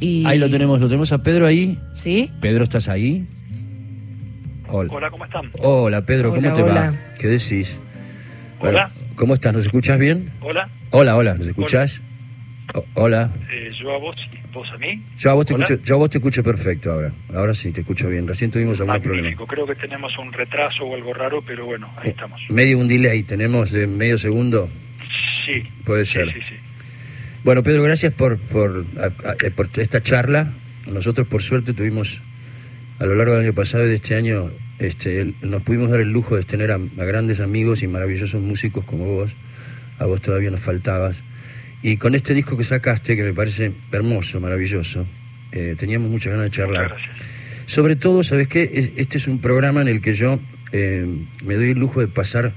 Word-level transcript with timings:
Y... 0.00 0.24
Ahí 0.26 0.38
lo 0.38 0.50
tenemos, 0.50 0.80
lo 0.80 0.86
tenemos 0.88 1.12
a 1.12 1.22
Pedro 1.22 1.46
ahí. 1.46 1.78
¿Sí? 1.94 2.30
Pedro, 2.40 2.64
¿estás 2.64 2.88
ahí? 2.88 3.26
Hola, 4.68 5.10
¿cómo 5.10 5.24
están? 5.24 5.50
Hola, 5.60 6.04
Pedro, 6.04 6.30
¿cómo 6.30 6.40
Hola, 6.40 6.54
te 6.54 6.62
hola. 6.62 6.90
va? 6.90 7.14
¿Qué 7.18 7.28
decís? 7.28 7.78
Hola. 8.58 8.88
Bueno, 8.90 9.14
¿Cómo 9.14 9.34
estás? 9.34 9.52
¿Nos 9.52 9.66
escuchas 9.66 9.98
bien? 9.98 10.32
Hola, 10.40 10.68
Hola, 10.90 11.16
hola, 11.16 11.34
¿nos 11.34 11.46
escuchás? 11.46 12.02
O- 12.74 12.84
hola. 12.94 13.30
eh, 13.52 13.70
yo 13.80 13.94
a 13.94 13.98
vos 13.98 14.16
y 14.32 14.52
vos 14.52 14.68
a 14.72 14.78
mí. 14.78 15.00
Yo 15.18 15.30
a, 15.30 15.34
vos 15.34 15.46
te 15.46 15.54
Hola. 15.54 15.64
escucho, 15.64 15.82
yo 15.84 15.94
a 15.94 15.98
vos 15.98 16.10
te 16.10 16.18
escucho 16.18 16.42
perfecto 16.42 16.92
ahora. 16.92 17.12
Ahora 17.32 17.54
sí, 17.54 17.70
te 17.72 17.82
escucho 17.82 18.08
bien. 18.08 18.26
Recién 18.26 18.50
tuvimos 18.50 18.80
algún 18.80 18.96
problema. 19.00 19.22
Magnífico, 19.22 19.46
creo 19.46 19.66
que 19.66 19.74
tenemos 19.76 20.16
un 20.18 20.32
retraso 20.32 20.84
o 20.84 20.94
algo 20.94 21.12
raro, 21.14 21.40
pero 21.46 21.66
bueno, 21.66 21.92
ahí 21.98 22.10
estamos. 22.10 22.40
Medio 22.48 22.78
un 22.78 22.88
delay, 22.88 23.22
tenemos 23.22 23.70
de 23.70 23.86
medio 23.86 24.18
segundo. 24.18 24.68
Sí. 25.46 25.62
Puede 25.84 26.04
sí, 26.06 26.14
ser. 26.14 26.32
Sí, 26.32 26.40
sí. 26.48 26.54
Bueno, 27.44 27.62
Pedro, 27.62 27.82
gracias 27.82 28.12
por, 28.14 28.38
por, 28.38 28.84
a- 28.98 29.28
a- 29.30 29.36
eh, 29.44 29.50
por 29.50 29.68
esta 29.76 30.02
charla. 30.02 30.52
Nosotros, 30.90 31.26
por 31.28 31.42
suerte, 31.42 31.72
tuvimos 31.74 32.20
a 32.98 33.06
lo 33.06 33.14
largo 33.14 33.34
del 33.34 33.42
año 33.44 33.52
pasado 33.54 33.84
y 33.84 33.88
de 33.88 33.96
este 33.96 34.14
año, 34.14 34.50
este, 34.78 35.34
nos 35.42 35.62
pudimos 35.62 35.90
dar 35.90 36.00
el 36.00 36.10
lujo 36.10 36.36
de 36.36 36.42
tener 36.42 36.70
a, 36.70 36.76
a 36.76 37.04
grandes 37.04 37.40
amigos 37.40 37.82
y 37.82 37.86
maravillosos 37.88 38.40
músicos 38.40 38.84
como 38.84 39.04
vos. 39.06 39.32
A 39.98 40.06
vos 40.06 40.20
todavía 40.22 40.50
nos 40.50 40.60
faltabas. 40.60 41.22
Y 41.82 41.98
con 41.98 42.14
este 42.14 42.32
disco 42.34 42.56
que 42.56 42.64
sacaste, 42.64 43.14
que 43.16 43.22
me 43.22 43.34
parece 43.34 43.72
hermoso, 43.92 44.40
maravilloso, 44.40 45.06
eh, 45.52 45.74
teníamos 45.78 46.10
muchas 46.10 46.32
ganas 46.32 46.46
de 46.46 46.50
charlar. 46.50 46.96
Sobre 47.66 47.96
todo, 47.96 48.24
¿sabes 48.24 48.48
qué? 48.48 48.70
Es- 48.72 48.90
Este 48.96 49.18
es 49.18 49.26
un 49.28 49.38
programa 49.40 49.82
en 49.82 49.88
el 49.88 50.00
que 50.00 50.14
yo 50.14 50.40
eh, 50.72 51.06
me 51.44 51.54
doy 51.54 51.70
el 51.70 51.78
lujo 51.78 52.00
de 52.00 52.08
pasar 52.08 52.52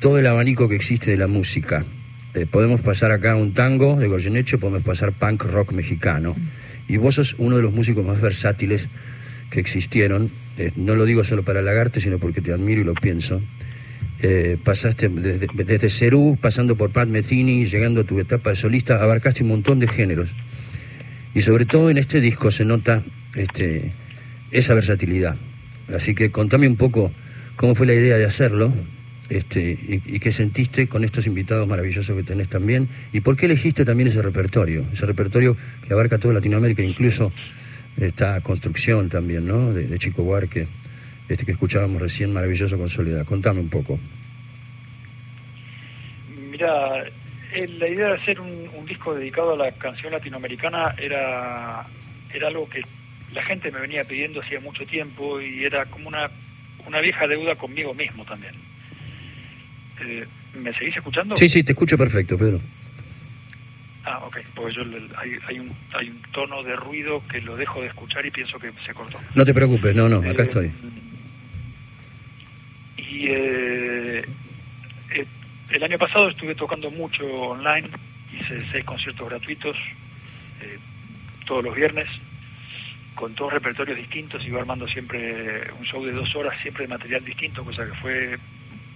todo 0.00 0.18
el 0.18 0.26
abanico 0.26 0.68
que 0.68 0.76
existe 0.76 1.10
de 1.10 1.16
la 1.16 1.26
música. 1.26 1.84
Eh, 2.36 2.44
podemos 2.44 2.82
pasar 2.82 3.12
acá 3.12 3.34
un 3.34 3.54
tango 3.54 3.96
de 3.96 4.08
Goyeneche, 4.08 4.58
podemos 4.58 4.82
pasar 4.82 5.12
punk 5.12 5.44
rock 5.44 5.72
mexicano. 5.72 6.36
Y 6.86 6.98
vos 6.98 7.14
sos 7.14 7.34
uno 7.38 7.56
de 7.56 7.62
los 7.62 7.72
músicos 7.72 8.04
más 8.04 8.20
versátiles 8.20 8.88
que 9.48 9.58
existieron. 9.58 10.30
Eh, 10.58 10.70
no 10.76 10.96
lo 10.96 11.06
digo 11.06 11.24
solo 11.24 11.44
para 11.44 11.60
halagarte, 11.60 11.98
sino 11.98 12.18
porque 12.18 12.42
te 12.42 12.52
admiro 12.52 12.82
y 12.82 12.84
lo 12.84 12.92
pienso. 12.92 13.40
Eh, 14.20 14.58
pasaste 14.62 15.08
desde, 15.08 15.46
desde 15.64 15.88
Cerú, 15.88 16.36
pasando 16.38 16.76
por 16.76 16.92
Pat 16.92 17.08
Metheny, 17.08 17.64
llegando 17.64 18.02
a 18.02 18.04
tu 18.04 18.20
etapa 18.20 18.50
de 18.50 18.56
solista, 18.56 19.02
abarcaste 19.02 19.42
un 19.42 19.48
montón 19.48 19.78
de 19.78 19.88
géneros. 19.88 20.34
Y 21.34 21.40
sobre 21.40 21.64
todo 21.64 21.88
en 21.88 21.96
este 21.96 22.20
disco 22.20 22.50
se 22.50 22.66
nota 22.66 23.02
este, 23.34 23.92
esa 24.50 24.74
versatilidad. 24.74 25.36
Así 25.88 26.14
que 26.14 26.30
contame 26.30 26.68
un 26.68 26.76
poco 26.76 27.12
cómo 27.56 27.74
fue 27.74 27.86
la 27.86 27.94
idea 27.94 28.18
de 28.18 28.26
hacerlo 28.26 28.74
este, 29.28 29.60
y, 29.70 30.02
y 30.04 30.18
qué 30.20 30.32
sentiste 30.32 30.88
con 30.88 31.04
estos 31.04 31.26
invitados 31.26 31.66
maravillosos 31.66 32.16
que 32.16 32.22
tenés 32.22 32.48
también 32.48 32.88
y 33.12 33.20
por 33.20 33.36
qué 33.36 33.46
elegiste 33.46 33.84
también 33.84 34.08
ese 34.08 34.22
repertorio, 34.22 34.84
ese 34.92 35.06
repertorio 35.06 35.56
que 35.86 35.92
abarca 35.92 36.18
toda 36.18 36.34
Latinoamérica, 36.34 36.82
incluso 36.82 37.32
esta 37.96 38.40
construcción 38.40 39.08
también, 39.08 39.46
¿no? 39.46 39.72
De, 39.72 39.86
de 39.86 39.98
Chico 39.98 40.22
Buarque, 40.22 40.68
este 41.28 41.44
que 41.44 41.52
escuchábamos 41.52 42.00
recién, 42.00 42.32
maravilloso 42.32 42.78
con 42.78 42.88
Soledad. 42.88 43.24
Contame 43.24 43.60
un 43.60 43.70
poco. 43.70 43.98
Mira, 46.50 47.04
eh, 47.52 47.66
la 47.78 47.88
idea 47.88 48.08
de 48.08 48.14
hacer 48.14 48.40
un, 48.40 48.68
un 48.74 48.86
disco 48.86 49.14
dedicado 49.14 49.54
a 49.54 49.56
la 49.56 49.72
canción 49.72 50.12
latinoamericana 50.12 50.94
era, 50.98 51.86
era 52.32 52.48
algo 52.48 52.68
que 52.68 52.82
la 53.32 53.42
gente 53.42 53.70
me 53.70 53.80
venía 53.80 54.04
pidiendo 54.04 54.40
hacía 54.40 54.60
mucho 54.60 54.86
tiempo 54.86 55.40
y 55.40 55.64
era 55.64 55.84
como 55.86 56.08
una, 56.08 56.30
una 56.86 57.00
vieja 57.00 57.26
deuda 57.26 57.56
conmigo 57.56 57.94
mismo 57.94 58.24
también. 58.24 58.54
Eh, 60.00 60.26
¿Me 60.54 60.72
seguís 60.74 60.96
escuchando? 60.96 61.36
Sí, 61.36 61.48
sí, 61.48 61.62
te 61.62 61.72
escucho 61.72 61.96
perfecto, 61.98 62.36
Pedro. 62.36 62.60
Ah, 64.04 64.20
ok, 64.24 64.38
porque 64.54 64.74
yo 64.74 64.82
hay, 65.18 65.32
hay, 65.48 65.58
un, 65.58 65.72
hay 65.92 66.08
un 66.10 66.22
tono 66.32 66.62
de 66.62 66.76
ruido 66.76 67.22
que 67.28 67.40
lo 67.40 67.56
dejo 67.56 67.80
de 67.80 67.88
escuchar 67.88 68.24
y 68.24 68.30
pienso 68.30 68.58
que 68.58 68.70
se 68.84 68.94
cortó. 68.94 69.18
No 69.34 69.44
te 69.44 69.52
preocupes, 69.52 69.96
no, 69.96 70.08
no, 70.08 70.18
acá 70.18 70.42
Eh, 70.42 70.46
estoy. 70.46 70.72
Y 72.96 73.26
eh, 73.28 74.24
eh, 75.10 75.26
el 75.70 75.82
año 75.82 75.98
pasado 75.98 76.28
estuve 76.28 76.54
tocando 76.54 76.90
mucho 76.90 77.24
online, 77.26 77.88
hice 78.32 78.60
seis 78.70 78.84
conciertos 78.84 79.28
gratuitos 79.28 79.76
eh, 80.62 80.78
todos 81.46 81.64
los 81.64 81.74
viernes, 81.74 82.06
con 83.14 83.34
todos 83.34 83.52
repertorios 83.54 83.96
distintos, 83.96 84.44
iba 84.46 84.60
armando 84.60 84.86
siempre 84.86 85.70
un 85.78 85.84
show 85.84 86.04
de 86.04 86.12
dos 86.12 86.34
horas, 86.36 86.54
siempre 86.62 86.84
de 86.84 86.88
material 86.88 87.24
distinto, 87.24 87.64
cosa 87.64 87.86
que 87.86 87.94
fue 87.94 88.38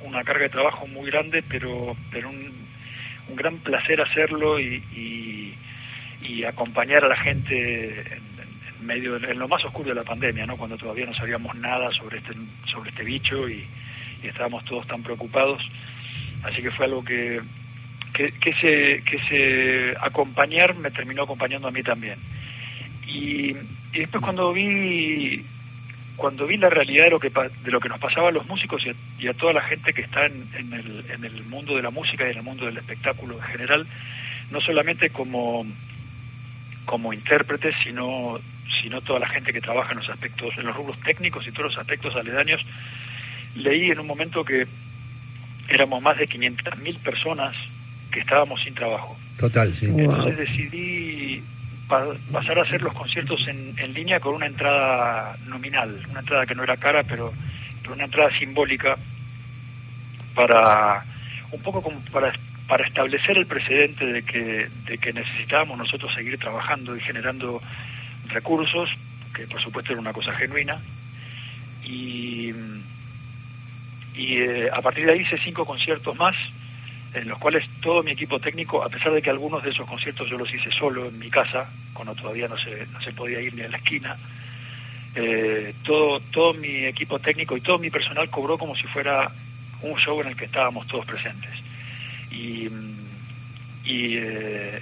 una 0.02 0.24
carga 0.24 0.44
de 0.44 0.48
trabajo 0.50 0.86
muy 0.86 1.10
grande, 1.10 1.42
pero, 1.48 1.96
pero 2.10 2.28
un, 2.30 2.52
un 3.28 3.36
gran 3.36 3.58
placer 3.58 4.00
hacerlo 4.00 4.58
y, 4.60 4.82
y, 4.92 5.54
acompañar 6.44 7.04
a 7.04 7.08
la 7.08 7.16
gente 7.16 7.90
en, 8.00 8.06
en- 8.08 8.78
en 8.80 8.86
medio, 8.86 9.18
de- 9.18 9.30
en 9.32 9.38
lo 9.38 9.46
más 9.48 9.64
oscuro 9.64 9.90
de 9.90 9.94
la 9.94 10.04
pandemia, 10.04 10.46
¿no? 10.46 10.56
cuando 10.56 10.76
todavía 10.78 11.06
no 11.06 11.14
sabíamos 11.14 11.54
nada 11.56 11.90
sobre 11.92 12.18
este, 12.18 12.32
sobre 12.66 12.90
este 12.90 13.04
bicho 13.04 13.48
y, 13.48 13.64
y 14.22 14.26
estábamos 14.28 14.64
todos 14.64 14.86
tan 14.86 15.02
preocupados. 15.02 15.62
Así 16.42 16.62
que 16.62 16.70
fue 16.70 16.86
algo 16.86 17.04
que, 17.04 17.40
que, 18.14 18.32
que 18.32 18.50
ese, 18.50 19.02
que 19.04 19.16
ese 19.16 19.96
acompañar 20.00 20.74
me 20.76 20.90
terminó 20.90 21.24
acompañando 21.24 21.68
a 21.68 21.72
mí 21.72 21.82
también. 21.82 22.18
Y, 23.06 23.50
y 23.92 23.98
después 23.98 24.22
cuando 24.22 24.52
vi 24.52 25.44
cuando 26.20 26.46
vi 26.46 26.58
la 26.58 26.68
realidad 26.68 27.04
de 27.04 27.10
lo 27.10 27.18
que 27.18 27.30
de 27.30 27.70
lo 27.70 27.80
que 27.80 27.88
nos 27.88 27.98
pasaba 27.98 28.28
a 28.28 28.32
los 28.32 28.46
músicos 28.46 28.84
y 28.84 28.90
a, 28.90 28.94
y 29.18 29.26
a 29.26 29.32
toda 29.32 29.54
la 29.54 29.62
gente 29.62 29.94
que 29.94 30.02
está 30.02 30.26
en, 30.26 30.46
en 30.54 30.72
el, 30.74 31.04
en 31.10 31.24
el 31.24 31.44
mundo 31.44 31.74
de 31.76 31.82
la 31.82 31.90
música 31.90 32.26
y 32.28 32.32
en 32.32 32.36
el 32.38 32.42
mundo 32.44 32.66
del 32.66 32.76
espectáculo 32.76 33.36
en 33.36 33.42
general, 33.44 33.86
no 34.50 34.60
solamente 34.60 35.08
como 35.10 35.66
como 36.84 37.12
intérpretes, 37.14 37.74
sino 37.84 38.38
sino 38.82 39.00
toda 39.00 39.18
la 39.20 39.28
gente 39.28 39.52
que 39.52 39.60
trabaja 39.62 39.92
en 39.92 39.98
los 39.98 40.08
aspectos, 40.10 40.50
en 40.58 40.66
los 40.66 40.76
rubros 40.76 40.98
técnicos 41.00 41.46
y 41.46 41.52
todos 41.52 41.70
los 41.70 41.78
aspectos 41.78 42.14
aledaños, 42.14 42.60
leí 43.56 43.90
en 43.90 43.98
un 43.98 44.06
momento 44.06 44.44
que 44.44 44.66
éramos 45.68 46.02
más 46.02 46.18
de 46.18 46.28
500.000 46.28 46.98
personas 46.98 47.56
que 48.12 48.20
estábamos 48.20 48.60
sin 48.62 48.74
trabajo. 48.74 49.16
Total, 49.38 49.74
sí. 49.74 49.86
Wow. 49.86 50.00
Entonces 50.02 50.36
decidí 50.38 51.40
pa- 51.40 51.59
pasar 51.90 52.58
a 52.58 52.62
hacer 52.62 52.80
los 52.82 52.94
conciertos 52.94 53.46
en, 53.48 53.74
en 53.78 53.92
línea 53.92 54.20
con 54.20 54.34
una 54.34 54.46
entrada 54.46 55.36
nominal, 55.46 56.00
una 56.10 56.20
entrada 56.20 56.46
que 56.46 56.54
no 56.54 56.62
era 56.62 56.76
cara, 56.76 57.02
pero, 57.02 57.32
pero 57.82 57.94
una 57.94 58.04
entrada 58.04 58.30
simbólica 58.38 58.96
para 60.34 61.04
un 61.50 61.60
poco 61.62 61.82
como 61.82 62.00
para, 62.12 62.32
para 62.68 62.86
establecer 62.86 63.36
el 63.36 63.46
precedente 63.46 64.06
de 64.06 64.22
que, 64.22 64.68
de 64.86 64.98
que 64.98 65.12
necesitábamos 65.12 65.76
nosotros 65.76 66.14
seguir 66.14 66.38
trabajando 66.38 66.96
y 66.96 67.00
generando 67.00 67.60
recursos, 68.28 68.88
que 69.34 69.46
por 69.46 69.60
supuesto 69.60 69.92
era 69.92 70.00
una 70.00 70.12
cosa 70.12 70.32
genuina, 70.34 70.80
y, 71.84 72.52
y 74.14 74.36
eh, 74.36 74.70
a 74.72 74.80
partir 74.80 75.06
de 75.06 75.12
ahí 75.12 75.20
hice 75.22 75.38
cinco 75.42 75.64
conciertos 75.64 76.16
más, 76.16 76.36
en 77.12 77.28
los 77.28 77.38
cuales 77.38 77.68
todo 77.80 78.02
mi 78.02 78.12
equipo 78.12 78.38
técnico, 78.38 78.82
a 78.82 78.88
pesar 78.88 79.12
de 79.12 79.22
que 79.22 79.30
algunos 79.30 79.62
de 79.62 79.70
esos 79.70 79.86
conciertos 79.88 80.28
yo 80.30 80.38
los 80.38 80.52
hice 80.52 80.70
solo 80.70 81.08
en 81.08 81.18
mi 81.18 81.28
casa, 81.30 81.68
cuando 81.92 82.14
todavía 82.14 82.46
no 82.46 82.56
se, 82.56 82.86
no 82.86 83.00
se 83.00 83.12
podía 83.12 83.40
ir 83.40 83.54
ni 83.54 83.62
a 83.62 83.68
la 83.68 83.78
esquina, 83.78 84.16
eh, 85.14 85.74
todo, 85.82 86.20
todo 86.30 86.54
mi 86.54 86.84
equipo 86.84 87.18
técnico 87.18 87.56
y 87.56 87.60
todo 87.60 87.78
mi 87.78 87.90
personal 87.90 88.30
cobró 88.30 88.56
como 88.56 88.76
si 88.76 88.84
fuera 88.84 89.30
un 89.82 89.98
show 89.98 90.20
en 90.20 90.28
el 90.28 90.36
que 90.36 90.44
estábamos 90.44 90.86
todos 90.86 91.04
presentes. 91.04 91.50
Y, 92.30 92.68
y 93.84 94.16
eh, 94.16 94.80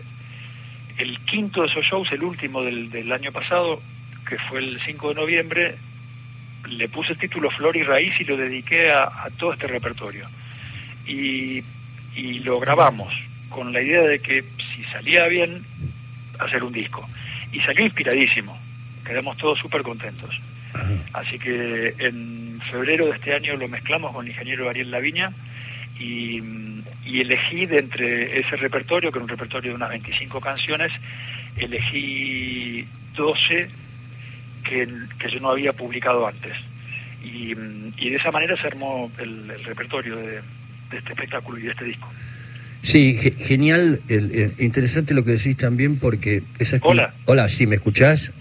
el 0.98 1.18
quinto 1.20 1.62
de 1.62 1.68
esos 1.68 1.84
shows, 1.84 2.12
el 2.12 2.22
último 2.22 2.62
del, 2.62 2.90
del 2.90 3.10
año 3.10 3.32
pasado, 3.32 3.80
que 4.28 4.36
fue 4.50 4.58
el 4.58 4.78
5 4.84 5.08
de 5.08 5.14
noviembre, 5.14 5.76
le 6.68 6.88
puse 6.90 7.12
el 7.12 7.18
título 7.18 7.50
Flor 7.50 7.74
y 7.76 7.84
Raíz 7.84 8.20
y 8.20 8.24
lo 8.24 8.36
dediqué 8.36 8.90
a, 8.90 9.04
a 9.04 9.30
todo 9.38 9.54
este 9.54 9.66
repertorio. 9.66 10.28
Y, 11.06 11.62
y 12.18 12.40
lo 12.40 12.58
grabamos 12.58 13.14
con 13.48 13.72
la 13.72 13.80
idea 13.80 14.02
de 14.02 14.18
que 14.18 14.44
si 14.74 14.82
salía 14.92 15.26
bien, 15.28 15.64
hacer 16.40 16.64
un 16.64 16.72
disco. 16.72 17.06
Y 17.52 17.60
salió 17.60 17.84
inspiradísimo, 17.84 18.58
quedamos 19.06 19.36
todos 19.36 19.58
súper 19.60 19.82
contentos. 19.82 20.34
Así 21.12 21.38
que 21.38 21.94
en 21.98 22.60
febrero 22.70 23.06
de 23.06 23.12
este 23.12 23.34
año 23.34 23.56
lo 23.56 23.68
mezclamos 23.68 24.12
con 24.12 24.26
el 24.26 24.32
ingeniero 24.32 24.68
Ariel 24.68 24.90
Laviña 24.90 25.32
y, 25.98 26.42
y 27.04 27.20
elegí 27.20 27.66
de 27.66 27.78
entre 27.78 28.40
ese 28.40 28.56
repertorio, 28.56 29.10
que 29.10 29.18
era 29.18 29.24
un 29.24 29.30
repertorio 29.30 29.70
de 29.70 29.76
unas 29.76 29.90
25 29.90 30.40
canciones, 30.40 30.92
elegí 31.56 32.84
12 33.16 33.70
que, 34.64 34.88
que 35.18 35.30
yo 35.30 35.40
no 35.40 35.50
había 35.50 35.72
publicado 35.72 36.26
antes. 36.26 36.56
Y, 37.22 37.52
y 37.52 38.10
de 38.10 38.16
esa 38.16 38.30
manera 38.30 38.56
se 38.56 38.66
armó 38.66 39.10
el, 39.18 39.50
el 39.50 39.64
repertorio 39.64 40.16
de, 40.16 40.40
de 40.90 40.98
este 40.98 41.10
espectáculo 41.12 41.58
y 41.58 41.62
de 41.62 41.70
este 41.70 41.84
disco. 41.84 42.08
Sí, 42.82 43.16
ge- 43.16 43.32
genial, 43.38 44.00
el- 44.08 44.32
el- 44.34 44.54
interesante 44.58 45.12
lo 45.14 45.24
que 45.24 45.32
decís 45.32 45.56
también 45.56 45.98
porque 45.98 46.42
esa 46.58 46.78
Hola. 46.82 47.14
Hola, 47.24 47.48
sí, 47.48 47.66
¿me 47.66 47.74
escuchás? 47.76 48.32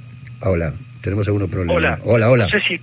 Hola, 0.41 0.73
tenemos 1.01 1.27
algunos 1.27 1.49
problemas. 1.49 1.75
Hola. 1.77 1.99
Hola, 2.03 2.29
hola. 2.29 2.43
No 2.45 2.49
sé 2.51 2.59
si... 2.67 2.79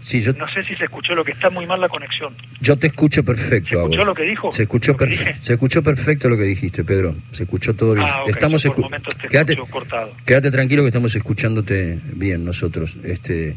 Sí, 0.00 0.20
yo, 0.20 0.32
No 0.34 0.46
sé 0.48 0.62
si 0.62 0.76
se 0.76 0.84
escuchó 0.84 1.14
lo 1.16 1.24
que 1.24 1.32
está 1.32 1.50
muy 1.50 1.66
mal 1.66 1.80
la 1.80 1.88
conexión. 1.88 2.32
yo 2.60 2.76
te 2.78 2.86
escucho 2.88 3.24
perfecto. 3.24 3.70
¿Se 3.70 3.82
escuchó 3.82 4.04
lo 4.04 4.14
que 4.14 4.22
dijo? 4.22 4.50
Se 4.52 4.62
escuchó, 4.62 4.96
se 5.40 5.52
escuchó 5.54 5.82
perfecto 5.82 6.28
lo 6.28 6.36
que 6.36 6.44
dijiste, 6.44 6.84
Pedro. 6.84 7.16
Se 7.32 7.42
escuchó 7.42 7.74
todo 7.74 7.94
bien. 7.94 8.06
Ah, 8.08 8.22
estamos 8.28 8.64
escu- 8.64 8.88
quédate, 9.28 9.56
cortado. 9.56 10.12
quédate 10.24 10.52
tranquilo 10.52 10.82
que 10.82 10.88
estamos 10.88 11.12
escuchándote 11.16 11.98
bien 12.14 12.44
nosotros. 12.44 12.96
Este, 13.02 13.56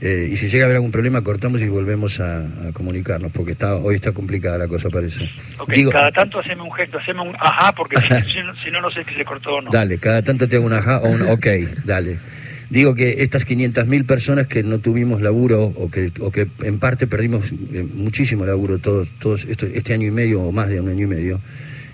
eh, 0.00 0.28
y 0.30 0.36
si 0.36 0.48
llega 0.48 0.64
a 0.64 0.66
haber 0.66 0.76
algún 0.76 0.90
problema, 0.92 1.22
cortamos 1.22 1.60
y 1.62 1.68
volvemos 1.68 2.20
a, 2.20 2.40
a 2.40 2.72
comunicarnos, 2.72 3.32
porque 3.32 3.52
está, 3.52 3.76
hoy 3.76 3.94
está 3.94 4.12
complicada 4.12 4.58
la 4.58 4.68
cosa, 4.68 4.90
parece. 4.90 5.24
Ok, 5.58 5.72
Digo, 5.72 5.90
cada 5.90 6.10
tanto 6.12 6.38
haceme 6.38 6.62
un 6.62 6.72
gesto, 6.72 6.98
haceme 6.98 7.22
un 7.22 7.34
ajá, 7.38 7.72
porque 7.72 7.96
si, 8.00 8.08
si 8.08 8.70
no- 8.70 8.80
no, 8.80 8.90
sé 8.90 9.04
si 9.08 9.14
se 9.14 9.24
cortó 9.24 9.54
o 9.54 9.60
no. 9.62 9.70
Dale, 9.70 9.98
cada 9.98 10.22
tanto 10.22 10.46
te 10.48 10.56
hago 10.56 10.66
un 10.66 10.72
ajá 10.74 10.98
o 11.00 11.08
un 11.08 11.22
ok, 11.22 11.46
dale. 11.84 12.18
Digo 12.68 12.94
que 12.96 13.22
estas 13.22 13.46
500.000 13.46 14.04
personas 14.06 14.48
que 14.48 14.62
no 14.64 14.80
tuvimos 14.80 15.22
laburo 15.22 15.62
o 15.64 15.88
que, 15.90 16.10
o 16.20 16.32
que 16.32 16.48
en 16.62 16.78
parte 16.80 17.06
perdimos 17.06 17.52
eh, 17.72 17.86
muchísimo 17.94 18.44
laburo 18.44 18.78
todos, 18.78 19.08
todos 19.20 19.44
esto- 19.44 19.66
este 19.66 19.94
año 19.94 20.08
y 20.08 20.10
medio 20.10 20.42
o 20.42 20.50
más 20.52 20.68
de 20.68 20.80
un 20.80 20.88
año 20.88 21.04
y 21.04 21.08
medio, 21.08 21.40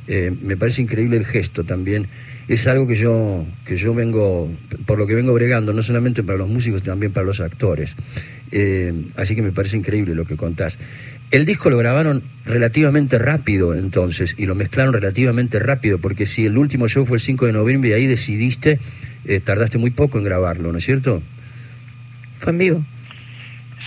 eh, 0.08 0.32
me 0.43 0.56
parece 0.56 0.81
increíble 0.82 1.19
el 1.19 1.26
gesto 1.26 1.62
también. 1.62 2.08
Es 2.48 2.66
algo 2.66 2.86
que 2.86 2.94
yo, 2.94 3.46
que 3.64 3.76
yo 3.76 3.94
vengo, 3.94 4.50
por 4.86 4.98
lo 4.98 5.06
que 5.06 5.14
vengo 5.14 5.32
bregando, 5.32 5.72
no 5.72 5.82
solamente 5.82 6.22
para 6.22 6.38
los 6.38 6.48
músicos, 6.48 6.82
también 6.82 7.12
para 7.12 7.26
los 7.26 7.40
actores. 7.40 7.96
Eh, 8.50 8.92
así 9.16 9.34
que 9.34 9.42
me 9.42 9.52
parece 9.52 9.76
increíble 9.76 10.14
lo 10.14 10.24
que 10.24 10.36
contás. 10.36 10.78
El 11.30 11.46
disco 11.46 11.70
lo 11.70 11.78
grabaron 11.78 12.22
relativamente 12.44 13.18
rápido 13.18 13.74
entonces 13.74 14.34
y 14.36 14.44
lo 14.44 14.54
mezclaron 14.54 14.92
relativamente 14.92 15.58
rápido, 15.58 15.98
porque 15.98 16.26
si 16.26 16.44
el 16.44 16.58
último 16.58 16.88
show 16.88 17.06
fue 17.06 17.16
el 17.16 17.22
5 17.22 17.46
de 17.46 17.52
noviembre 17.52 17.90
y 17.90 17.92
ahí 17.94 18.06
decidiste, 18.06 18.78
eh, 19.24 19.40
tardaste 19.40 19.78
muy 19.78 19.90
poco 19.90 20.18
en 20.18 20.24
grabarlo, 20.24 20.72
¿no 20.72 20.78
es 20.78 20.84
cierto? 20.84 21.22
Fue 22.40 22.52
en 22.52 22.58
vivo. 22.58 22.84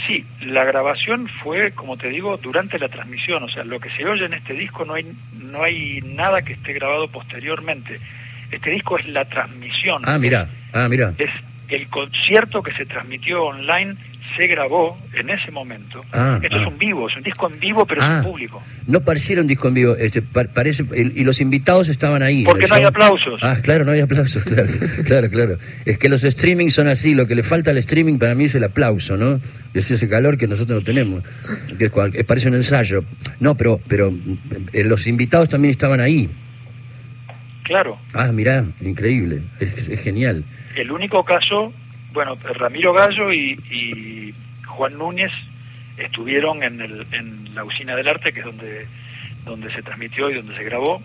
Sí, 0.07 0.23
la 0.41 0.65
grabación 0.65 1.27
fue, 1.43 1.71
como 1.71 1.97
te 1.97 2.09
digo, 2.09 2.37
durante 2.37 2.77
la 2.77 2.89
transmisión. 2.89 3.43
O 3.43 3.49
sea, 3.49 3.63
lo 3.63 3.79
que 3.79 3.89
se 3.91 4.05
oye 4.05 4.25
en 4.25 4.33
este 4.33 4.53
disco 4.53 4.85
no 4.85 4.93
hay, 4.93 5.05
no 5.33 5.63
hay 5.63 6.01
nada 6.01 6.41
que 6.43 6.53
esté 6.53 6.73
grabado 6.73 7.07
posteriormente. 7.07 7.99
Este 8.51 8.69
disco 8.71 8.97
es 8.99 9.07
la 9.07 9.25
transmisión. 9.25 10.01
Ah, 10.05 10.17
mira, 10.17 10.49
ah, 10.73 10.87
mira. 10.89 11.13
Es 11.17 11.29
el 11.67 11.87
concierto 11.89 12.61
que 12.61 12.71
se 12.73 12.85
transmitió 12.85 13.43
online, 13.43 13.95
se 14.37 14.47
grabó 14.47 14.99
en 15.13 15.29
ese 15.29 15.49
momento. 15.49 16.01
Ah, 16.13 16.39
Esto 16.43 16.57
ah. 16.57 16.61
es 16.61 16.67
un 16.67 16.77
vivo, 16.77 17.07
es 17.09 17.15
un 17.15 17.23
disco 17.23 17.49
en 17.51 17.59
vivo, 17.59 17.85
pero 17.85 18.01
Ah. 18.03 18.19
sin 18.21 18.31
público. 18.31 18.61
No 18.85 19.01
pareciera 19.01 19.41
un 19.41 19.47
disco 19.47 19.67
en 19.69 19.73
vivo, 19.73 19.95
este, 19.95 20.21
pa- 20.21 20.43
parece, 20.45 20.83
el- 20.93 21.13
y 21.17 21.23
los 21.23 21.41
invitados 21.41 21.87
estaban 21.89 22.21
ahí. 22.21 22.43
Porque 22.43 22.67
no 22.67 22.75
hay 22.75 22.83
aplausos. 22.83 23.39
Ah, 23.43 23.57
claro, 23.63 23.83
no 23.85 23.91
hay 23.91 24.01
aplausos, 24.01 24.43
claro, 24.45 24.67
claro, 25.05 25.29
claro. 25.29 25.57
Es 25.85 25.97
que 25.97 26.07
los 26.09 26.23
streaming 26.23 26.69
son 26.69 26.87
así, 26.87 27.15
lo 27.15 27.25
que 27.27 27.33
le 27.35 27.43
falta 27.43 27.71
al 27.71 27.77
streaming 27.77 28.17
para 28.19 28.35
mí 28.35 28.43
es 28.45 28.55
el 28.55 28.63
aplauso, 28.63 29.17
¿no? 29.17 29.39
Es 29.73 29.89
ese 29.89 30.07
calor 30.07 30.37
que 30.37 30.47
nosotros 30.47 30.79
no 30.79 30.83
tenemos, 30.85 31.23
es 31.69 31.77
que 31.77 32.23
parece 32.23 32.47
un 32.49 32.55
ensayo. 32.55 33.03
No, 33.39 33.55
pero, 33.57 33.79
pero 33.87 34.13
eh, 34.73 34.83
los 34.83 35.07
invitados 35.07 35.49
también 35.49 35.71
estaban 35.71 35.99
ahí. 35.99 36.29
Claro. 37.65 37.97
Ah, 38.13 38.27
mirá, 38.31 38.63
increíble, 38.79 39.41
es, 39.59 39.89
es 39.89 40.03
genial. 40.03 40.45
El 40.75 40.91
único 40.91 41.25
caso, 41.25 41.73
bueno, 42.13 42.35
Ramiro 42.35 42.93
Gallo 42.93 43.33
y, 43.33 43.59
y 43.71 44.33
Juan 44.67 44.95
Núñez 44.99 45.31
estuvieron 45.97 46.61
en, 46.61 46.79
el, 46.79 47.07
en 47.11 47.55
la 47.55 47.63
usina 47.63 47.95
del 47.95 48.07
arte, 48.07 48.31
que 48.31 48.41
es 48.41 48.45
donde, 48.45 48.85
donde 49.45 49.73
se 49.73 49.81
transmitió 49.81 50.29
y 50.29 50.35
donde 50.35 50.55
se 50.55 50.63
grabó, 50.63 51.01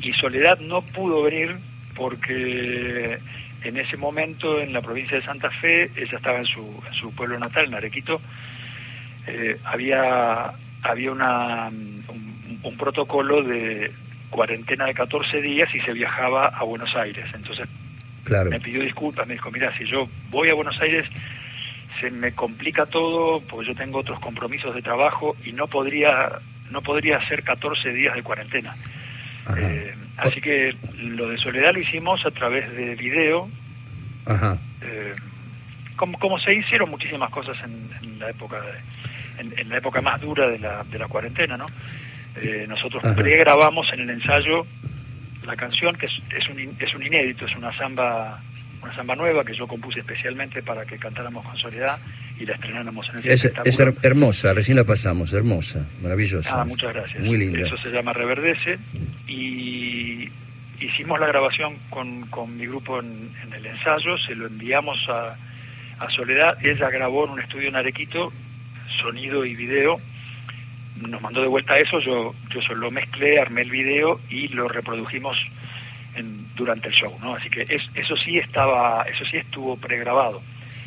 y 0.00 0.12
Soledad 0.14 0.58
no 0.60 0.82
pudo 0.82 1.22
venir 1.22 1.54
porque 1.94 3.18
en 3.62 3.76
ese 3.76 3.96
momento 3.96 4.58
en 4.58 4.72
la 4.72 4.80
provincia 4.80 5.18
de 5.18 5.24
Santa 5.24 5.50
Fe, 5.60 5.90
ella 5.96 6.16
estaba 6.16 6.38
en 6.38 6.46
su, 6.46 6.60
en 6.60 6.94
su 6.94 7.14
pueblo 7.14 7.38
natal, 7.38 7.66
en 7.66 7.74
Arequito, 7.74 8.20
eh, 9.26 9.58
había, 9.64 10.50
había 10.82 11.12
una, 11.12 11.68
un, 11.68 12.60
un 12.62 12.76
protocolo 12.78 13.42
de 13.42 13.92
cuarentena 14.34 14.86
de 14.86 14.94
14 14.94 15.40
días 15.40 15.72
y 15.72 15.80
se 15.80 15.92
viajaba 15.92 16.46
a 16.48 16.64
Buenos 16.64 16.92
Aires. 16.96 17.24
Entonces 17.34 17.68
Claro. 18.24 18.50
me 18.50 18.58
pidió 18.58 18.82
disculpas, 18.82 19.26
me 19.28 19.34
dijo, 19.34 19.50
mira, 19.52 19.76
si 19.78 19.84
yo 19.86 20.08
voy 20.30 20.48
a 20.48 20.54
Buenos 20.54 20.80
Aires 20.80 21.06
se 22.00 22.10
me 22.10 22.32
complica 22.32 22.86
todo 22.86 23.40
porque 23.42 23.68
yo 23.68 23.74
tengo 23.76 23.98
otros 24.00 24.18
compromisos 24.18 24.74
de 24.74 24.82
trabajo 24.82 25.36
y 25.44 25.52
no 25.52 25.68
podría 25.68 26.40
no 26.70 26.82
podría 26.82 27.18
hacer 27.18 27.44
14 27.44 27.90
días 27.92 28.14
de 28.16 28.22
cuarentena. 28.24 28.74
Eh, 29.56 29.94
así 30.16 30.40
que 30.40 30.74
lo 30.96 31.28
de 31.28 31.36
Soledad 31.38 31.72
lo 31.74 31.80
hicimos 31.80 32.24
a 32.26 32.30
través 32.32 32.68
de 32.74 32.96
video, 32.96 33.48
Ajá. 34.26 34.58
eh, 34.80 35.12
como, 35.96 36.18
como 36.18 36.38
se 36.40 36.54
hicieron 36.54 36.90
muchísimas 36.90 37.30
cosas 37.30 37.56
en, 37.62 37.90
en 38.02 38.18
la 38.18 38.30
época 38.30 38.60
de- 38.60 39.40
en, 39.42 39.52
en 39.58 39.68
la 39.68 39.76
época 39.78 40.00
más 40.00 40.20
dura 40.20 40.48
de 40.48 40.58
la, 40.58 40.82
de 40.84 40.98
la 40.98 41.06
cuarentena, 41.08 41.56
¿no? 41.56 41.66
Eh, 42.36 42.66
nosotros 42.68 43.04
Ajá. 43.04 43.14
pregrabamos 43.14 43.86
en 43.92 44.00
el 44.00 44.10
ensayo 44.10 44.66
la 45.44 45.56
canción 45.56 45.94
que 45.96 46.06
es, 46.06 46.12
es 46.36 46.48
un 46.48 46.58
es 46.80 46.94
un 46.94 47.06
inédito, 47.06 47.46
es 47.46 47.54
una 47.56 47.76
samba 47.76 48.40
una 48.82 48.94
samba 48.94 49.14
nueva 49.14 49.44
que 49.44 49.54
yo 49.54 49.66
compuse 49.66 50.00
especialmente 50.00 50.62
para 50.62 50.84
que 50.84 50.98
cantáramos 50.98 51.44
con 51.44 51.56
Soledad 51.56 51.98
y 52.38 52.44
la 52.44 52.54
estrenáramos 52.54 53.08
en 53.10 53.18
el 53.20 53.26
Es, 53.30 53.44
es 53.44 53.80
hermosa, 54.02 54.52
recién 54.52 54.76
la 54.76 54.84
pasamos, 54.84 55.32
hermosa, 55.32 55.86
maravillosa. 56.02 56.60
Ah, 56.60 56.64
muchas 56.64 56.92
gracias. 56.92 57.22
Muy 57.22 57.38
linda. 57.38 57.66
Eso 57.66 57.76
se 57.78 57.90
llama 57.90 58.12
Reverdece 58.12 58.78
y 59.26 60.28
hicimos 60.80 61.18
la 61.20 61.26
grabación 61.26 61.78
con, 61.90 62.26
con 62.28 62.56
mi 62.56 62.66
grupo 62.66 63.00
en, 63.00 63.30
en 63.42 63.52
el 63.54 63.64
ensayo, 63.66 64.18
se 64.18 64.34
lo 64.34 64.46
enviamos 64.46 64.98
a, 65.08 65.36
a 65.98 66.10
Soledad, 66.10 66.58
ella 66.64 66.90
grabó 66.90 67.24
en 67.24 67.32
un 67.32 67.40
estudio 67.40 67.68
en 67.68 67.76
Arequito, 67.76 68.32
sonido 69.00 69.44
y 69.44 69.54
video, 69.54 69.96
nos 70.96 71.20
mandó 71.20 71.40
de 71.42 71.48
vuelta 71.48 71.78
eso, 71.78 71.98
yo, 72.00 72.34
yo 72.52 72.62
solo 72.62 72.80
lo 72.82 72.90
mezclé, 72.90 73.40
armé 73.40 73.62
el 73.62 73.70
video 73.70 74.20
y 74.30 74.48
lo 74.48 74.68
reprodujimos 74.68 75.36
en- 76.16 76.46
durante 76.54 76.88
el 76.88 76.94
show, 76.94 77.16
¿no? 77.20 77.34
Así 77.34 77.50
que 77.50 77.62
es- 77.62 77.88
eso 77.94 78.16
sí 78.16 78.38
estaba, 78.38 79.02
eso 79.12 79.24
sí 79.30 79.36
estuvo 79.38 79.76
pregrabado, 79.76 80.40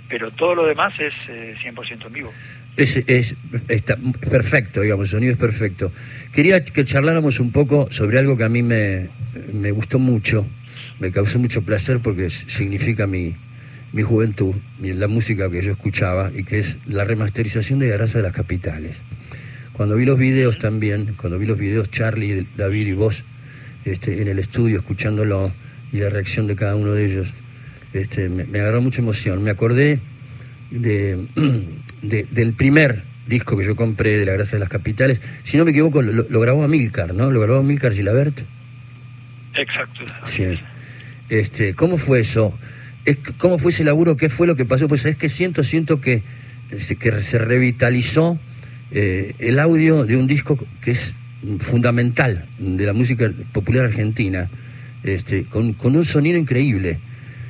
pero 0.07 0.31
todo 0.31 0.55
lo 0.55 0.65
demás 0.65 0.93
es 0.99 1.13
eh, 1.27 1.55
100% 1.61 2.07
en 2.07 2.13
vivo. 2.13 2.31
Es, 2.77 2.95
es, 3.07 3.35
está 3.67 3.97
perfecto, 4.29 4.81
digamos, 4.81 5.05
el 5.07 5.11
sonido 5.11 5.31
es 5.33 5.37
perfecto. 5.39 5.91
Quería 6.31 6.63
que 6.63 6.85
charláramos 6.85 7.39
un 7.39 7.51
poco 7.51 7.91
sobre 7.91 8.19
algo 8.19 8.37
que 8.37 8.43
a 8.45 8.49
mí 8.49 8.61
me, 8.63 9.09
me 9.51 9.71
gustó 9.71 9.99
mucho, 9.99 10.45
me 10.99 11.11
causó 11.11 11.39
mucho 11.39 11.63
placer 11.65 11.99
porque 12.01 12.29
significa 12.29 13.07
mi, 13.07 13.35
mi 13.93 14.03
juventud, 14.03 14.55
la 14.79 15.07
música 15.07 15.49
que 15.49 15.61
yo 15.63 15.71
escuchaba 15.71 16.31
y 16.33 16.43
que 16.43 16.59
es 16.59 16.77
la 16.85 17.03
remasterización 17.03 17.79
de 17.79 17.87
La 17.89 17.95
Grasa 17.97 18.19
de 18.19 18.23
las 18.25 18.33
Capitales. 18.33 19.01
Cuando 19.77 19.95
vi 19.95 20.05
los 20.05 20.17
videos 20.17 20.57
también, 20.57 21.13
cuando 21.15 21.37
vi 21.39 21.45
los 21.45 21.57
videos 21.57 21.89
Charlie, 21.91 22.47
David 22.57 22.87
y 22.87 22.93
vos 22.93 23.23
este, 23.85 24.21
en 24.21 24.27
el 24.27 24.39
estudio 24.39 24.79
escuchándolo 24.79 25.53
y 25.93 25.97
la 25.99 26.09
reacción 26.09 26.47
de 26.47 26.55
cada 26.55 26.75
uno 26.75 26.91
de 26.93 27.05
ellos, 27.05 27.31
este, 27.93 28.27
me, 28.27 28.43
me 28.45 28.59
agarró 28.59 28.81
mucha 28.81 29.01
emoción. 29.01 29.43
Me 29.43 29.51
acordé 29.51 29.99
de, 30.71 31.27
de- 32.01 32.27
del 32.31 32.53
primer 32.53 33.03
disco 33.27 33.57
que 33.57 33.65
yo 33.65 33.75
compré 33.75 34.17
de 34.17 34.25
La 34.25 34.33
Grasa 34.33 34.55
de 34.55 34.61
las 34.61 34.69
Capitales. 34.69 35.21
Si 35.43 35.57
no 35.57 35.63
me 35.65 35.71
equivoco, 35.71 36.01
lo, 36.01 36.25
lo 36.27 36.39
grabó 36.39 36.63
Amilcar, 36.63 37.13
¿no? 37.13 37.29
Lo 37.31 37.39
grabó 37.39 37.59
Amilcar 37.59 37.93
Gilabert. 37.93 38.41
Exacto. 39.55 40.01
Sí. 40.25 40.43
es. 40.43 40.59
Este, 41.29 41.73
¿Cómo 41.75 41.97
fue 41.97 42.19
eso? 42.21 42.57
Es- 43.05 43.17
¿Cómo 43.37 43.57
fue 43.59 43.71
ese 43.71 43.83
laburo? 43.83 44.17
¿Qué 44.17 44.29
fue 44.29 44.47
lo 44.47 44.55
que 44.55 44.65
pasó? 44.65 44.87
Pues 44.87 45.05
es 45.05 45.15
que 45.15 45.29
siento, 45.29 45.63
siento 45.63 46.01
que 46.01 46.23
que 46.69 47.21
se 47.23 47.37
revitalizó 47.39 48.37
eh, 48.91 49.35
el 49.39 49.59
audio 49.59 50.05
de 50.05 50.15
un 50.17 50.27
disco 50.27 50.57
que 50.81 50.91
es 50.91 51.13
fundamental 51.59 52.45
de 52.57 52.85
la 52.85 52.93
música 52.93 53.31
popular 53.53 53.85
argentina, 53.85 54.49
este, 55.03 55.45
con, 55.45 55.73
con 55.73 55.95
un 55.95 56.03
sonido 56.05 56.37
increíble, 56.37 56.99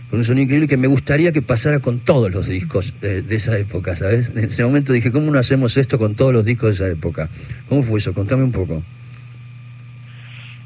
con 0.10 0.20
un 0.20 0.26
sonido 0.26 0.44
increíble 0.44 0.68
que 0.68 0.78
me 0.78 0.88
gustaría 0.88 1.32
que 1.32 1.42
pasara 1.42 1.80
con 1.80 2.00
todos 2.00 2.32
los 2.34 2.48
discos 2.48 2.94
eh, 3.02 3.24
de 3.28 3.36
esa 3.36 3.58
época, 3.58 3.96
¿sabes? 3.96 4.30
En 4.36 4.46
ese 4.46 4.64
momento 4.64 4.94
dije, 4.94 5.12
¿cómo 5.12 5.32
no 5.32 5.40
hacemos 5.40 5.78
esto 5.78 5.98
con 5.98 6.16
todos 6.16 6.34
los 6.34 6.46
discos 6.46 6.70
de 6.70 6.86
esa 6.86 6.94
época? 6.94 7.30
¿Cómo 7.70 7.82
fue 7.84 8.00
eso? 8.00 8.14
Contame 8.14 8.44
un 8.44 8.52
poco. 8.52 8.84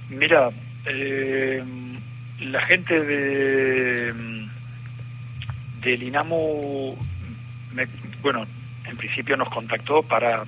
Mira, 0.10 0.50
eh, 0.86 1.64
la 2.42 2.62
gente 2.66 2.94
de 3.00 4.14
del 5.84 6.04
INAMU, 6.04 6.96
me- 7.74 7.88
bueno, 8.22 8.46
en 8.88 8.98
principio 8.98 9.36
nos 9.36 9.50
contactó 9.50 10.04
para 10.04 10.44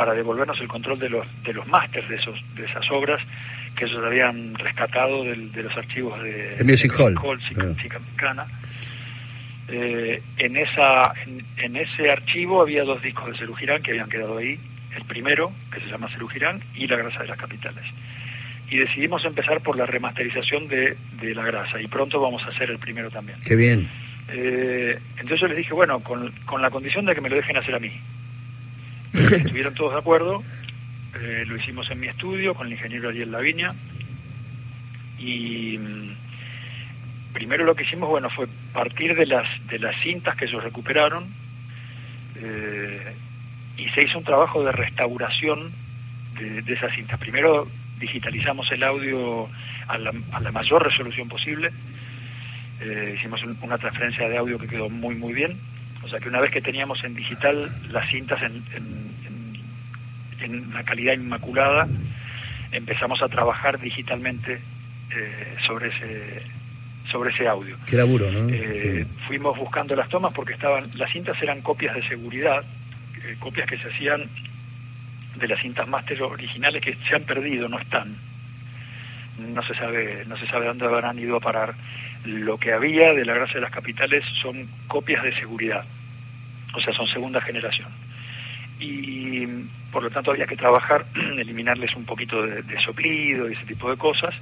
para 0.00 0.14
devolvernos 0.14 0.58
el 0.62 0.66
control 0.66 0.98
de 0.98 1.10
los 1.10 1.26
de 1.42 1.52
los 1.52 1.66
másters 1.68 2.08
de 2.08 2.16
esos 2.16 2.34
de 2.54 2.64
esas 2.64 2.90
obras 2.90 3.20
que 3.76 3.84
ellos 3.84 4.02
habían 4.02 4.54
rescatado 4.54 5.24
del- 5.24 5.52
de 5.52 5.62
los 5.64 5.76
archivos 5.76 6.18
de, 6.22 6.48
El 6.58 6.64
Music 6.64 6.90
de 6.96 7.04
Hall. 7.04 7.38
Chica- 7.38 7.66
Ah. 7.66 8.46
Eh, 9.68 10.22
en 10.38 10.56
esa 10.56 11.12
en, 11.26 11.44
en 11.58 11.76
ese 11.76 12.10
archivo 12.10 12.62
había 12.62 12.82
dos 12.82 13.02
discos 13.02 13.30
de 13.30 13.36
Cerú 13.38 13.54
Girán 13.54 13.82
que 13.82 13.90
habían 13.90 14.08
quedado 14.08 14.38
ahí 14.38 14.58
el 14.96 15.04
primero 15.04 15.52
que 15.70 15.80
se 15.80 15.86
llama 15.88 16.08
Cerú 16.12 16.28
Girán 16.28 16.62
y 16.74 16.86
La 16.86 16.96
Grasa 16.96 17.20
de 17.20 17.28
las 17.28 17.36
Capitales 17.38 17.84
y 18.70 18.78
decidimos 18.78 19.22
empezar 19.26 19.60
por 19.60 19.76
la 19.76 19.84
remasterización 19.84 20.66
de, 20.66 20.96
de 21.20 21.34
La 21.34 21.44
Grasa 21.44 21.78
y 21.78 21.86
pronto 21.88 22.22
vamos 22.22 22.42
a 22.44 22.48
hacer 22.48 22.70
el 22.70 22.78
primero 22.78 23.10
también 23.10 23.38
Qué 23.46 23.54
bien. 23.54 23.86
Eh, 24.32 24.98
entonces 25.16 25.40
yo 25.40 25.46
les 25.48 25.58
dije, 25.58 25.74
bueno, 25.74 26.00
con, 26.00 26.32
con 26.46 26.62
la 26.62 26.70
condición 26.70 27.04
de 27.04 27.14
que 27.14 27.20
me 27.20 27.28
lo 27.28 27.36
dejen 27.36 27.56
hacer 27.58 27.74
a 27.74 27.78
mí. 27.80 27.92
Estuvieron 29.12 29.74
todos 29.74 29.92
de 29.94 29.98
acuerdo, 29.98 30.42
eh, 31.20 31.44
lo 31.46 31.56
hicimos 31.56 31.90
en 31.90 32.00
mi 32.00 32.06
estudio 32.08 32.54
con 32.54 32.66
el 32.66 32.74
ingeniero 32.74 33.08
Ariel 33.08 33.32
Laviña 33.32 33.74
y 35.18 35.76
mm, 35.78 36.14
primero 37.32 37.64
lo 37.64 37.74
que 37.74 37.82
hicimos, 37.84 38.08
bueno, 38.08 38.30
fue 38.30 38.46
partir 38.72 39.14
de 39.16 39.26
las, 39.26 39.46
de 39.68 39.78
las 39.78 40.00
cintas 40.02 40.36
que 40.36 40.44
ellos 40.46 40.62
recuperaron 40.62 41.26
eh, 42.36 43.14
y 43.76 43.88
se 43.90 44.02
hizo 44.04 44.18
un 44.18 44.24
trabajo 44.24 44.62
de 44.64 44.72
restauración 44.72 45.72
de, 46.38 46.62
de 46.62 46.72
esas 46.74 46.94
cintas. 46.94 47.18
Primero 47.18 47.68
digitalizamos 47.98 48.70
el 48.72 48.82
audio 48.82 49.48
a 49.88 49.98
la, 49.98 50.12
a 50.32 50.40
la 50.40 50.52
mayor 50.52 50.82
resolución 50.84 51.28
posible, 51.28 51.70
eh, 52.80 53.14
hicimos 53.18 53.42
un- 53.42 53.58
una 53.60 53.76
transferencia 53.76 54.28
de 54.28 54.38
audio 54.38 54.58
que 54.58 54.68
quedó 54.68 54.88
muy 54.88 55.14
muy 55.16 55.34
bien, 55.34 55.58
o 56.02 56.08
sea 56.08 56.18
que 56.18 56.28
una 56.28 56.40
vez 56.40 56.50
que 56.50 56.60
teníamos 56.60 57.02
en 57.04 57.14
digital 57.14 57.70
las 57.90 58.08
cintas 58.10 58.40
en, 58.42 58.64
en, 58.74 59.14
en, 59.26 60.44
en 60.44 60.66
una 60.68 60.82
calidad 60.82 61.14
inmaculada, 61.14 61.88
empezamos 62.72 63.22
a 63.22 63.28
trabajar 63.28 63.78
digitalmente 63.80 64.60
eh, 65.10 65.56
sobre 65.66 65.88
ese 65.88 66.42
sobre 67.10 67.30
ese 67.30 67.48
audio. 67.48 67.76
Qué 67.86 67.96
laburo, 67.96 68.30
¿no? 68.30 68.48
Eh, 68.52 69.04
fuimos 69.26 69.58
buscando 69.58 69.96
las 69.96 70.08
tomas 70.08 70.32
porque 70.32 70.52
estaban 70.52 70.88
las 70.96 71.10
cintas 71.10 71.40
eran 71.42 71.60
copias 71.60 71.94
de 71.94 72.06
seguridad, 72.06 72.62
eh, 73.24 73.36
copias 73.40 73.68
que 73.68 73.78
se 73.78 73.88
hacían 73.88 74.28
de 75.36 75.48
las 75.48 75.60
cintas 75.60 75.88
máster 75.88 76.22
originales 76.22 76.82
que 76.82 76.96
se 77.08 77.14
han 77.16 77.24
perdido, 77.24 77.68
no 77.68 77.78
están. 77.78 78.16
No 79.38 79.62
se 79.62 79.74
sabe, 79.74 80.24
no 80.26 80.36
se 80.36 80.46
sabe 80.46 80.66
dónde 80.66 80.84
habrán 80.84 81.18
ido 81.18 81.36
a 81.36 81.40
parar. 81.40 81.74
Lo 82.24 82.58
que 82.58 82.72
había 82.72 83.12
de 83.14 83.24
la 83.24 83.34
gracia 83.34 83.54
de 83.54 83.62
las 83.62 83.70
capitales 83.70 84.24
son 84.42 84.68
copias 84.88 85.22
de 85.22 85.34
seguridad, 85.34 85.84
o 86.74 86.80
sea, 86.80 86.92
son 86.92 87.06
segunda 87.08 87.40
generación. 87.40 87.88
Y 88.78 89.46
por 89.90 90.02
lo 90.02 90.10
tanto 90.10 90.30
había 90.30 90.46
que 90.46 90.56
trabajar, 90.56 91.06
eliminarles 91.38 91.94
un 91.96 92.04
poquito 92.04 92.42
de, 92.42 92.62
de 92.62 92.80
soplido 92.80 93.48
y 93.48 93.54
ese 93.54 93.64
tipo 93.64 93.90
de 93.90 93.96
cosas. 93.96 94.34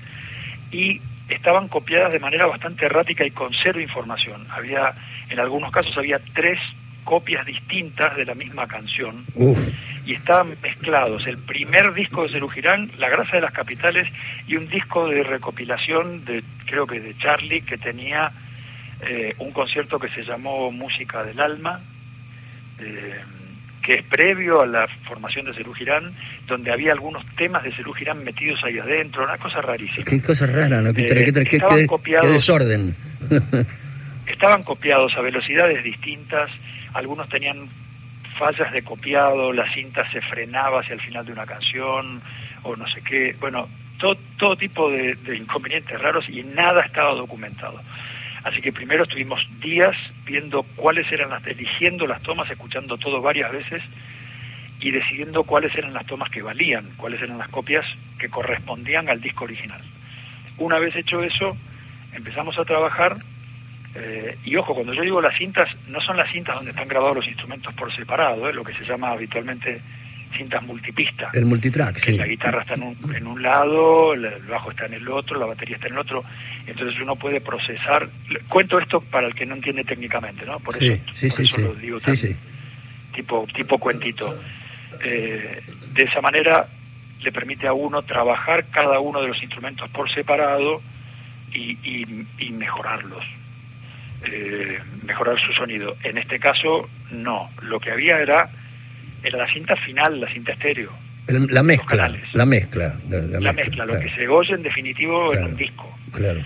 Y 0.71 1.01
estaban 1.29 1.69
copiadas 1.69 2.13
de 2.13 2.19
manera 2.19 2.47
bastante 2.47 2.87
errática 2.87 3.25
y 3.25 3.31
con 3.31 3.53
cero 3.63 3.81
información. 3.81 4.47
Había, 4.51 4.95
en 5.29 5.39
algunos 5.39 5.71
casos 5.73 5.97
había 5.97 6.21
tres 6.35 6.59
copias 7.05 7.47
distintas 7.47 8.15
de 8.17 8.27
la 8.27 8.35
misma 8.35 8.67
canción 8.67 9.25
Uf, 9.35 9.59
y 10.09 10.15
estaban 10.15 10.57
mezclados 10.63 11.27
el 11.27 11.37
primer 11.37 11.93
disco 11.93 12.23
de 12.23 12.31
Cerú 12.31 12.49
Girán, 12.49 12.91
La 12.99 13.11
Grasa 13.11 13.37
de 13.37 13.43
las 13.43 13.53
Capitales, 13.53 14.09
y 14.47 14.57
un 14.57 14.67
disco 14.69 15.07
de 15.07 15.23
recopilación 15.23 16.25
de, 16.25 16.43
creo 16.65 16.87
que 16.87 16.99
de 16.99 17.15
Charlie, 17.19 17.61
que 17.61 17.77
tenía 17.77 18.33
eh, 19.03 19.35
un 19.39 19.53
concierto 19.53 19.99
que 19.99 20.09
se 20.09 20.23
llamó 20.25 20.73
Música 20.73 21.23
del 21.25 21.39
Alma, 21.39 21.81
eh, 22.79 23.21
que 23.83 23.97
es 23.97 24.03
previo 24.05 24.63
a 24.63 24.67
la 24.67 24.89
formación 25.07 25.45
de 25.45 25.53
Cerú 25.53 25.75
Girán, 25.75 26.15
donde 26.47 26.73
había 26.73 26.93
algunos 26.93 27.25
temas 27.37 27.63
de 27.63 27.73
Cerú 27.77 27.93
Girán 27.93 28.25
metidos 28.25 28.65
ahí 28.65 28.79
adentro, 28.79 29.25
una 29.25 29.37
cosa 29.37 29.61
rarísima. 29.61 30.05
qué 30.07 30.23
cosa 30.23 30.47
rara, 30.47 30.81
¿no? 30.81 30.95
Qué, 30.95 31.03
Eh, 31.03 31.33
qué- 31.33 31.45
qué- 31.45 32.27
desorden. 32.29 32.95
estaban 34.27 34.63
copiados 34.63 35.15
a 35.17 35.21
velocidades 35.21 35.85
distintas, 35.85 36.51
algunos 36.95 37.29
tenían 37.29 37.69
fallas 38.39 38.73
de 38.73 38.83
copiado, 38.83 39.53
la 39.53 39.71
cinta 39.73 40.09
se 40.11 40.21
frenaba 40.21 40.81
hacia 40.81 40.95
el 40.95 41.01
final 41.01 41.27
de 41.27 41.33
una 41.33 41.47
canción 41.47 42.23
o 42.63 42.77
no 42.77 42.87
sé 42.89 43.03
qué, 43.03 43.35
bueno, 43.41 43.69
todo, 43.99 44.17
todo 44.39 44.57
tipo 44.57 44.91
de, 44.91 45.17
inconvenientes 45.37 46.01
raros 46.01 46.29
y 46.29 46.43
nada 46.43 46.83
estaba 46.83 47.15
documentado. 47.15 47.81
Así 48.45 48.61
que 48.61 48.73
primero 48.73 49.03
estuvimos 49.03 49.41
días 49.61 49.97
viendo 50.25 50.63
cuáles 50.77 51.11
eran 51.11 51.31
las, 51.31 51.45
eligiendo 51.47 52.07
las 52.07 52.23
tomas, 52.23 52.51
escuchando 52.51 52.97
todo 52.97 53.21
varias 53.21 53.51
veces 53.53 53.83
y 54.81 54.93
decidiendo 54.93 55.43
cuáles 55.43 55.75
eran 55.75 55.93
las 55.93 56.07
tomas 56.07 56.31
que 56.31 56.41
valían, 56.41 56.89
cuáles 56.97 57.21
eran 57.21 57.39
las 57.39 57.49
copias 57.49 57.85
que 58.19 58.29
correspondían 58.29 59.09
al 59.09 59.21
disco 59.21 59.45
original. 59.45 59.83
Una 60.57 60.79
vez 60.79 60.95
hecho 60.95 61.23
eso, 61.23 61.57
empezamos 62.15 62.59
a 62.59 62.65
trabajar 62.65 63.17
eh, 63.95 64.37
y 64.45 64.55
ojo, 64.57 64.75
cuando 64.75 64.93
yo 64.95 65.03
digo 65.03 65.21
las 65.21 65.37
cintas, 65.37 65.69
no 65.89 66.01
son 66.01 66.17
las 66.17 66.31
cintas 66.33 66.57
donde 66.57 66.71
están 66.71 66.89
grabados 66.89 67.17
los 67.17 67.27
instrumentos 67.27 67.73
por 67.75 67.95
separado, 67.95 68.49
es 68.49 68.55
lo 68.55 68.63
que 68.65 68.75
se 68.75 68.85
llama 68.85 69.11
habitualmente 69.11 69.81
cintas 70.37 70.63
multipista. 70.63 71.31
El 71.33 71.47
multitrack, 71.47 71.95
que 71.95 72.01
sí. 72.01 72.17
la 72.19 72.27
guitarra 72.27 72.61
está 72.61 72.75
en 72.75 72.83
un, 72.83 73.15
en 73.17 73.27
un 73.27 73.43
lado, 73.43 74.13
el 74.13 74.29
bajo 74.49 74.71
está 74.71 74.85
en 74.87 74.95
el 74.95 75.09
otro, 75.09 75.39
la 75.39 75.47
batería 75.47 75.77
está 75.77 75.87
en 75.89 75.95
el 75.95 76.01
otro, 76.01 76.23
entonces 76.67 77.01
uno 77.01 77.17
puede 77.17 77.41
procesar. 77.41 78.09
Cuento 78.49 78.79
esto 78.79 79.01
para 79.01 79.27
el 79.27 79.35
que 79.35 79.47
no 79.47 79.55
entiende 79.55 79.85
técnicamente, 79.85 80.45
¿no? 80.45 80.61
Por 80.61 80.77
eso, 80.77 81.03
sí, 81.13 81.29
por 81.29 81.37
sí, 81.37 81.43
eso 81.45 81.57
sí. 81.57 81.63
lo 81.63 81.75
digo 81.75 81.99
tan, 82.01 82.15
tipo 83.15 83.47
tipo 83.55 83.79
cuentito. 83.79 84.39
Eh, 85.03 85.63
de 85.95 86.05
esa 86.05 86.21
manera 86.21 86.67
le 87.21 87.33
permite 87.33 87.67
a 87.67 87.73
uno 87.73 88.03
trabajar 88.03 88.67
cada 88.71 89.01
uno 89.01 89.21
de 89.23 89.29
los 89.29 89.43
instrumentos 89.43 89.89
por 89.91 90.11
separado 90.13 90.83
y, 91.53 91.73
y- 91.83 92.27
y 92.39 92.51
mejorarlos, 92.51 93.25
eh, 94.25 94.79
mejorar 95.05 95.39
su 95.41 95.53
sonido. 95.53 95.97
En 96.05 96.19
este 96.19 96.39
caso, 96.39 96.89
no. 97.11 97.51
Lo 97.63 97.79
que 97.81 97.91
había 97.91 98.19
era, 98.21 98.49
era 99.23 99.39
la 99.39 99.53
cinta 99.53 99.77
final, 99.77 100.21
la 100.21 100.29
cinta 100.33 100.53
estéreo, 100.53 100.93
El- 101.27 101.47
la 101.47 101.63
mezcla, 101.63 102.13
la 102.33 102.47
mezcla. 102.47 102.95
La, 103.09 103.19
la 103.21 103.41
la 103.41 103.53
mezcla, 103.53 103.85
lo 103.85 103.93
claro, 103.93 104.05
que 104.07 104.15
se 104.15 104.29
oye 104.29 104.55
en 104.55 104.63
definitivo 104.63 105.29
Claro. 105.31 105.47
en 105.47 105.53
un 105.53 105.57
disco. 105.59 105.99
Claro. 106.13 106.41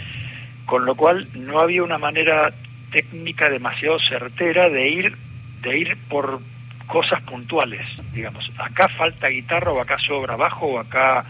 Con 0.67 0.85
lo 0.85 0.95
cual 0.95 1.29
no 1.35 1.59
había 1.61 1.83
una 1.83 1.99
manera 1.99 2.53
técnica 2.91 3.49
demasiado 3.49 3.99
certera 4.01 4.69
de 4.69 4.89
ir, 4.89 5.17
de 5.63 5.79
ir 5.79 5.97
por 6.09 6.41
cosas 6.87 7.23
puntuales, 7.23 7.81
digamos. 8.13 8.51
Acá 8.59 8.89
falta 8.99 9.29
guitarra 9.29 9.73
o 9.73 9.81
acá 9.81 9.97
sobra 9.99 10.37
bajo 10.37 10.67
o 10.67 10.79
acá 10.79 11.25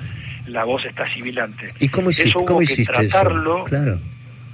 la 0.47 0.65
voz 0.65 0.85
está 0.85 1.09
sibilante. 1.15 1.69
¿Y 1.79 1.89
cómo 1.89 2.11
hiciste, 2.11 2.31
Eso 2.31 2.39
hubo 2.39 2.47
cómo 2.47 2.59
que 2.59 2.65
hiciste 2.65 2.93
tratarlo 2.93 3.59
eso? 3.59 3.65
Claro. 3.67 4.01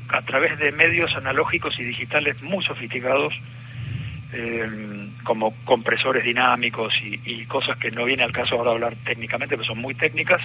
A 0.08 0.22
través 0.22 0.58
de 0.58 0.72
medios 0.72 1.14
analógicos 1.14 1.78
y 1.78 1.84
digitales 1.84 2.42
muy 2.42 2.64
sofisticados, 2.64 3.34
eh, 4.32 5.08
como 5.24 5.54
compresores 5.64 6.24
dinámicos 6.24 6.92
y, 7.02 7.20
y 7.24 7.44
cosas 7.46 7.78
que 7.78 7.90
no 7.90 8.04
viene 8.04 8.22
al 8.22 8.32
caso 8.32 8.56
ahora 8.56 8.72
hablar 8.72 8.96
técnicamente, 9.04 9.56
pero 9.56 9.66
son 9.66 9.78
muy 9.78 9.94
técnicas, 9.94 10.40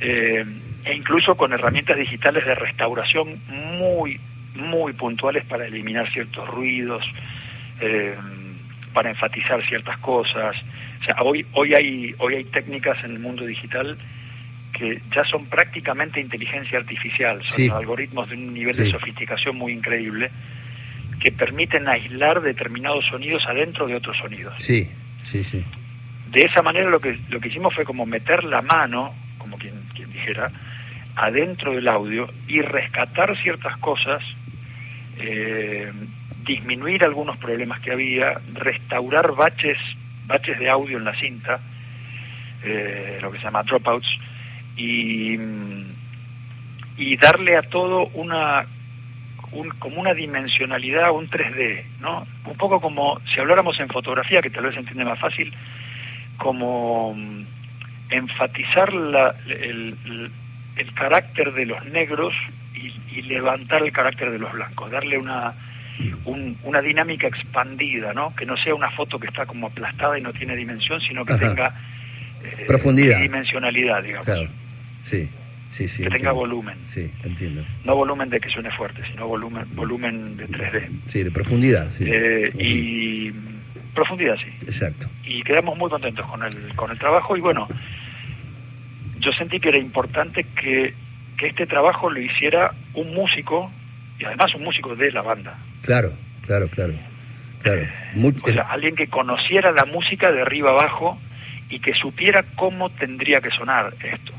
eh, 0.00 0.44
e 0.84 0.94
incluso 0.94 1.36
con 1.36 1.52
herramientas 1.52 1.96
digitales 1.96 2.44
de 2.44 2.54
restauración 2.54 3.40
muy, 3.48 4.20
muy 4.54 4.92
puntuales 4.92 5.44
para 5.44 5.66
eliminar 5.66 6.10
ciertos 6.12 6.48
ruidos, 6.48 7.04
eh, 7.80 8.16
para 8.92 9.10
enfatizar 9.10 9.64
ciertas 9.66 9.98
cosas. 9.98 10.56
O 11.00 11.04
sea, 11.04 11.16
hoy, 11.22 11.46
hoy, 11.52 11.74
hay, 11.74 12.14
hoy 12.18 12.36
hay 12.36 12.44
técnicas 12.44 13.02
en 13.04 13.12
el 13.12 13.18
mundo 13.18 13.44
digital 13.44 13.98
que 14.78 15.00
ya 15.14 15.24
son 15.24 15.46
prácticamente 15.46 16.20
inteligencia 16.20 16.78
artificial, 16.78 17.40
son 17.46 17.50
Sí. 17.50 17.68
algoritmos 17.68 18.28
de 18.28 18.36
un 18.36 18.54
nivel 18.54 18.74
Sí. 18.74 18.82
de 18.84 18.90
sofisticación 18.92 19.56
muy 19.56 19.72
increíble 19.72 20.30
que 21.20 21.32
permiten 21.32 21.88
aislar 21.88 22.40
determinados 22.40 23.04
sonidos 23.06 23.44
adentro 23.46 23.88
de 23.88 23.96
otros 23.96 24.16
sonidos. 24.18 24.54
Sí, 24.58 24.88
sí, 25.24 25.42
sí. 25.42 25.64
De 26.30 26.42
esa 26.42 26.62
manera 26.62 26.88
lo 26.90 27.00
que, 27.00 27.18
lo 27.28 27.40
que 27.40 27.48
hicimos 27.48 27.74
fue 27.74 27.84
como 27.84 28.06
meter 28.06 28.44
la 28.44 28.62
mano, 28.62 29.12
como 29.38 29.58
quien, 29.58 29.74
quien 29.94 30.12
dijera, 30.12 30.52
adentro 31.16 31.72
del 31.72 31.88
audio 31.88 32.30
y 32.46 32.60
rescatar 32.62 33.36
ciertas 33.42 33.76
cosas, 33.78 34.22
eh, 35.18 35.90
disminuir 36.44 37.02
algunos 37.02 37.36
problemas 37.38 37.80
que 37.80 37.90
había, 37.90 38.40
restaurar 38.54 39.32
baches, 39.34 39.78
baches 40.26 40.58
de 40.60 40.70
audio 40.70 40.98
en 40.98 41.04
la 41.04 41.18
cinta, 41.18 41.58
eh, 42.62 43.18
lo 43.20 43.32
que 43.32 43.38
se 43.38 43.44
llama 43.44 43.62
dropouts, 43.64 44.06
y, 44.78 45.38
y 46.96 47.16
darle 47.18 47.56
a 47.56 47.62
todo 47.62 48.06
una 48.14 48.64
un- 49.52 49.70
como 49.78 50.00
una 50.00 50.12
dimensionalidad, 50.12 51.10
un 51.10 51.28
3D, 51.30 51.82
¿no? 52.00 52.26
Un 52.44 52.56
poco 52.58 52.80
como 52.82 53.18
si 53.32 53.40
habláramos 53.40 53.80
en 53.80 53.88
fotografía, 53.88 54.42
que 54.42 54.50
tal 54.50 54.64
vez 54.64 54.74
se 54.74 54.80
entiende 54.80 55.04
más 55.06 55.18
fácil, 55.18 55.54
como 56.36 57.14
mm, 57.14 57.44
enfatizar 58.10 58.92
la- 58.92 59.34
el, 59.46 59.96
el- 60.04 60.30
el 60.76 60.94
carácter 60.94 61.52
de 61.54 61.64
los 61.66 61.82
negros 61.86 62.34
y, 62.74 62.92
y 63.18 63.22
levantar 63.22 63.82
el 63.82 63.90
carácter 63.92 64.30
de 64.30 64.38
los 64.38 64.52
blancos, 64.52 64.90
darle 64.90 65.16
una, 65.18 65.54
un- 66.26 66.58
una 66.62 66.80
dinámica 66.82 67.26
expandida, 67.26 68.12
¿no? 68.12 68.34
Que 68.36 68.44
no 68.46 68.56
sea 68.58 68.74
una 68.74 68.90
foto 68.90 69.18
que 69.18 69.28
está 69.28 69.46
como 69.46 69.68
aplastada 69.68 70.18
y 70.18 70.22
no 70.22 70.32
tiene 70.34 70.54
dimensión, 70.56 71.00
sino 71.00 71.24
que 71.24 71.32
Ajá. 71.32 71.48
tenga 71.48 71.74
eh, 72.44 72.64
Profundidad. 72.68 73.18
dimensionalidad, 73.20 74.02
digamos, 74.02 74.26
Claro. 74.26 74.48
Sí, 75.08 75.28
sí, 75.70 75.88
sí. 75.88 76.02
que 76.02 76.10
tenga 76.10 76.32
volumen, 76.32 76.76
Sí, 76.84 77.10
entiendo. 77.24 77.64
no 77.84 77.96
volumen 77.96 78.28
de 78.28 78.38
que 78.40 78.50
suene 78.50 78.70
fuerte, 78.72 79.02
sino 79.10 79.26
volumen, 79.26 79.64
volumen 79.74 80.36
de 80.36 80.46
3D. 80.48 80.88
Sí, 81.06 81.22
de 81.22 81.30
profundidad, 81.30 81.90
sí. 81.92 82.04
Eh, 82.06 82.50
y 82.58 83.32
profundidad, 83.94 84.36
sí. 84.36 84.50
Exacto. 84.66 85.08
y 85.24 85.42
quedamos 85.42 85.76
muy 85.78 85.88
contentos 85.90 86.26
con 86.26 86.42
el, 86.42 86.74
con 86.76 86.90
el 86.90 86.98
trabajo 86.98 87.36
y 87.36 87.40
bueno, 87.40 87.66
yo 89.18 89.32
sentí 89.32 89.58
que 89.60 89.70
era 89.70 89.78
importante 89.78 90.44
que, 90.44 90.94
que 91.36 91.46
este 91.46 91.66
trabajo 91.66 92.10
lo 92.10 92.20
hiciera 92.20 92.72
un 92.94 93.14
músico 93.14 93.70
y 94.18 94.24
además 94.24 94.54
un 94.54 94.64
músico 94.64 94.94
de 94.94 95.10
la 95.10 95.22
banda. 95.22 95.58
Claro, 95.82 96.12
claro, 96.46 96.68
claro. 96.68 96.94
claro. 97.62 97.82
Muy, 98.14 98.34
o 98.42 98.52
sea, 98.52 98.62
alguien 98.70 98.94
que 98.94 99.08
conociera 99.08 99.72
la 99.72 99.84
música 99.86 100.30
de 100.30 100.42
arriba 100.42 100.70
abajo 100.70 101.18
y 101.70 101.80
que 101.80 101.94
supiera 101.94 102.44
cómo 102.56 102.90
tendría 102.90 103.40
que 103.40 103.50
sonar 103.50 103.94
esto. 104.02 104.32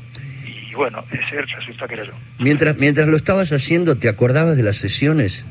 Y 0.70 0.74
bueno, 0.74 1.04
ese 1.10 1.42
resulta 1.42 1.88
que 1.88 1.94
era 1.94 2.04
yo. 2.04 2.12
Mientras, 2.38 2.76
mientras 2.76 3.08
lo 3.08 3.16
estabas 3.16 3.52
haciendo, 3.52 3.96
¿te 3.96 4.08
acordabas 4.08 4.56
de 4.56 4.62
las 4.62 4.76
sesiones? 4.76 5.46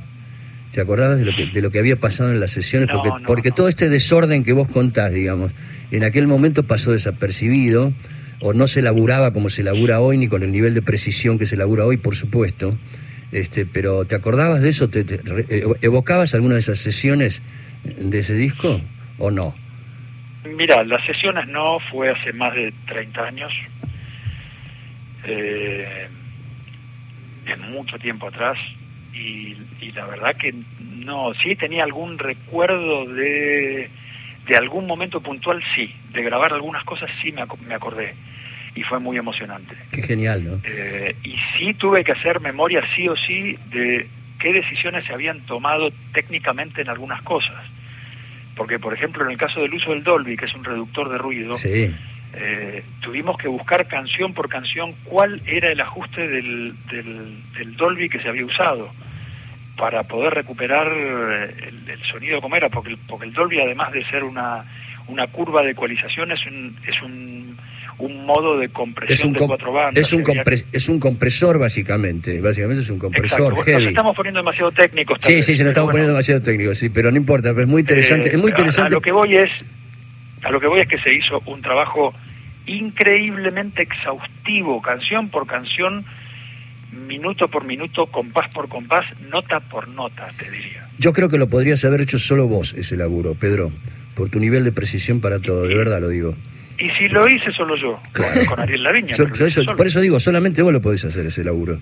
¿Te 0.71 0.81
acordabas 0.81 1.19
de 1.19 1.25
lo 1.25 1.35
que, 1.35 1.47
de 1.47 1.61
lo 1.61 1.71
que 1.71 1.79
había 1.79 1.97
pasado 1.97 2.31
en 2.31 2.39
las 2.39 2.51
sesiones? 2.51 2.89
porque 2.91 3.09
porque 3.25 3.51
todo 3.51 3.67
este 3.67 3.89
desorden 3.89 4.43
que 4.43 4.53
vos 4.53 4.67
contás, 4.69 5.11
digamos, 5.11 5.51
en 5.91 6.03
aquel 6.03 6.27
momento 6.27 6.63
pasó 6.63 6.91
desapercibido, 6.91 7.93
o 8.41 8.53
no 8.53 8.67
se 8.67 8.81
laburaba 8.81 9.33
como 9.33 9.49
se 9.49 9.63
labura 9.63 9.99
hoy, 9.99 10.17
ni 10.17 10.27
con 10.27 10.43
el 10.43 10.51
nivel 10.51 10.73
de 10.73 10.81
precisión 10.81 11.38
que 11.38 11.45
se 11.45 11.57
labura 11.57 11.85
hoy, 11.85 11.97
por 11.97 12.15
supuesto. 12.15 12.77
Este, 13.31 13.65
pero 13.65 14.05
¿te 14.05 14.15
acordabas 14.15 14.61
de 14.61 14.69
eso? 14.69 14.89
¿Te, 14.89 15.05
evocabas 15.81 16.33
alguna 16.33 16.53
de 16.53 16.59
esas 16.59 16.79
sesiones 16.79 17.43
de 17.83 18.19
ese 18.19 18.35
disco 18.35 18.81
o 19.17 19.31
no? 19.31 19.53
Mira, 20.45 20.83
las 20.83 21.05
sesiones 21.05 21.47
no, 21.47 21.79
fue 21.91 22.09
hace 22.09 22.31
más 22.33 22.53
de 22.55 22.73
30 22.88 23.21
años. 23.21 23.51
Eh, 25.25 26.07
en 27.45 27.71
mucho 27.71 27.97
tiempo 27.97 28.27
atrás 28.27 28.57
y, 29.13 29.55
la 29.93 30.05
verdad 30.05 30.35
que 30.38 30.53
no, 30.79 31.33
sí 31.41 31.55
tenía 31.55 31.83
algún 31.83 32.19
recuerdo 32.19 33.05
de, 33.05 33.89
de 34.47 34.55
algún 34.55 34.85
momento 34.85 35.19
puntual, 35.19 35.61
sí, 35.75 35.93
de 36.13 36.23
grabar 36.23 36.53
algunas 36.53 36.83
cosas 36.83 37.09
sí 37.21 37.31
me, 37.31 37.43
me 37.67 37.73
acordé 37.73 38.13
y 38.75 38.83
fue 38.83 38.99
muy 38.99 39.17
emocionante. 39.17 39.75
Qué 39.91 40.01
genial, 40.01 40.43
¿no? 40.43 40.61
Eh, 40.63 41.15
y 41.23 41.35
sí 41.57 41.73
tuve 41.73 42.03
que 42.03 42.11
hacer 42.11 42.39
memoria 42.39 42.81
sí 42.95 43.07
o 43.07 43.15
sí 43.15 43.57
de 43.71 44.07
qué 44.39 44.53
decisiones 44.53 45.05
se 45.05 45.13
habían 45.13 45.41
tomado 45.41 45.89
técnicamente 46.13 46.81
en 46.81 46.89
algunas 46.89 47.21
cosas. 47.23 47.65
Porque, 48.55 48.79
por 48.79 48.93
ejemplo, 48.93 49.23
en 49.25 49.31
el 49.31 49.38
caso 49.38 49.61
del 49.61 49.73
uso 49.73 49.91
del 49.91 50.03
Dolby, 50.03 50.38
que 50.38 50.45
es 50.45 50.53
un 50.53 50.63
reductor 50.63 51.09
de 51.09 51.17
ruido, 51.17 51.55
sí. 51.55 51.93
Eh, 52.33 52.83
tuvimos 53.01 53.38
que 53.38 53.48
buscar 53.48 53.88
canción 53.88 54.33
por 54.33 54.50
canción 54.50 54.93
cuál 55.03 55.41
era 55.48 55.71
el 55.71 55.81
ajuste 55.81 56.27
del, 56.27 56.75
del, 56.88 57.75
Dolby 57.75 58.07
que 58.07 58.19
se 58.19 58.29
había 58.29 58.45
usado 58.45 58.91
para 59.75 60.03
poder 60.03 60.36
recuperar 60.36 60.88
eh, 60.88 61.71
el, 61.88 62.03
sonido 62.03 62.39
como 62.39 62.55
era, 62.55 62.69
porque 62.69 62.91
el, 62.91 62.98
porque 62.98 63.25
el 63.25 63.33
Dolby 63.33 63.59
además 63.59 63.91
de 63.93 64.05
ser 64.09 64.24
una, 64.24 64.63
una 65.07 65.27
curva 65.27 65.63
de 65.63 65.71
ecualización 65.71 66.31
es 66.31 66.45
un, 66.45 66.77
es 66.86 67.01
un, 67.01 67.57
un 67.98 68.25
modo 68.25 68.59
de 68.59 68.69
compresión 68.69 69.33
de 69.33 69.39
cuatro 69.39 69.74
bandas. 69.74 70.05
Es 70.05 70.13
un, 70.13 70.24
es 70.71 70.89
un 70.89 71.00
compresor 71.00 71.57
básicamente, 71.57 72.39
básicamente 72.41 72.83
es 72.83 72.89
un 72.89 73.00
compresor 73.00 73.55
heavy. 73.63 73.83
Nos 73.86 73.89
estamos 73.89 74.15
poniendo 74.15 74.39
demasiado 74.39 74.71
técnicos. 74.71 75.17
Sí, 75.21 75.41
sí, 75.41 75.55
se 75.55 75.63
nos 75.63 75.71
estamos 75.71 75.89
poniendo 75.89 76.13
demasiado 76.13 76.41
técnicos, 76.41 76.77
sí, 76.77 76.89
pero 76.89 77.09
no 77.09 77.17
importa, 77.17 77.50
es 77.50 77.67
muy 77.67 77.81
interesante. 77.81 78.29
es 78.29 78.38
muy 78.38 78.51
interesante. 78.51 78.93
A, 78.93 78.95
lo 78.95 79.01
que 79.01 79.12
voy 79.12 79.33
es 79.33 79.50
a 80.43 80.51
lo 80.51 80.60
que 80.60 80.67
voy 80.67 80.81
es 80.81 80.88
que 80.88 81.00
se 81.00 81.13
hizo 81.13 81.41
un 81.46 81.62
trabajo 81.62 82.13
increíblemente 82.65 83.84
exhaustivo, 83.84 84.81
canción 84.81 85.29
por 85.29 85.48
canción, 85.48 86.05
minuto 86.91 87.48
por 87.48 87.65
minuto, 87.65 88.08
compás 88.08 88.53
por 88.53 88.69
compás, 88.69 89.05
nota 89.29 89.60
por 89.60 89.88
nota, 89.88 90.29
te 90.38 90.50
diría. 90.50 90.88
Yo 90.98 91.13
creo 91.13 91.29
que 91.29 91.38
lo 91.38 91.50
podrías 91.50 91.84
haber 91.86 92.01
hecho 92.01 92.19
solo 92.19 92.48
vos, 92.48 92.74
ese 92.77 92.98
laburo, 92.98 93.36
Pedro, 93.36 93.72
por 94.15 94.29
tu 94.29 94.39
nivel 94.39 94.63
de 94.63 94.72
precisión 94.72 95.22
para 95.22 95.39
todo, 95.39 95.67
de 95.67 95.75
verdad 95.75 96.01
lo 96.01 96.10
digo. 96.10 96.36
Y 96.79 96.89
si 96.91 97.09
lo 97.09 97.27
hice 97.27 97.51
solo 97.51 97.75
yo, 97.75 98.00
con 98.48 98.59
Ariel 98.59 98.83
Laviña. 98.83 99.15
por 99.75 99.86
eso 99.86 100.00
digo, 100.00 100.19
solamente 100.19 100.62
vos 100.62 100.71
lo 100.71 100.81
podés 100.81 101.03
hacer 101.03 101.25
ese 101.25 101.43
laburo. 101.43 101.79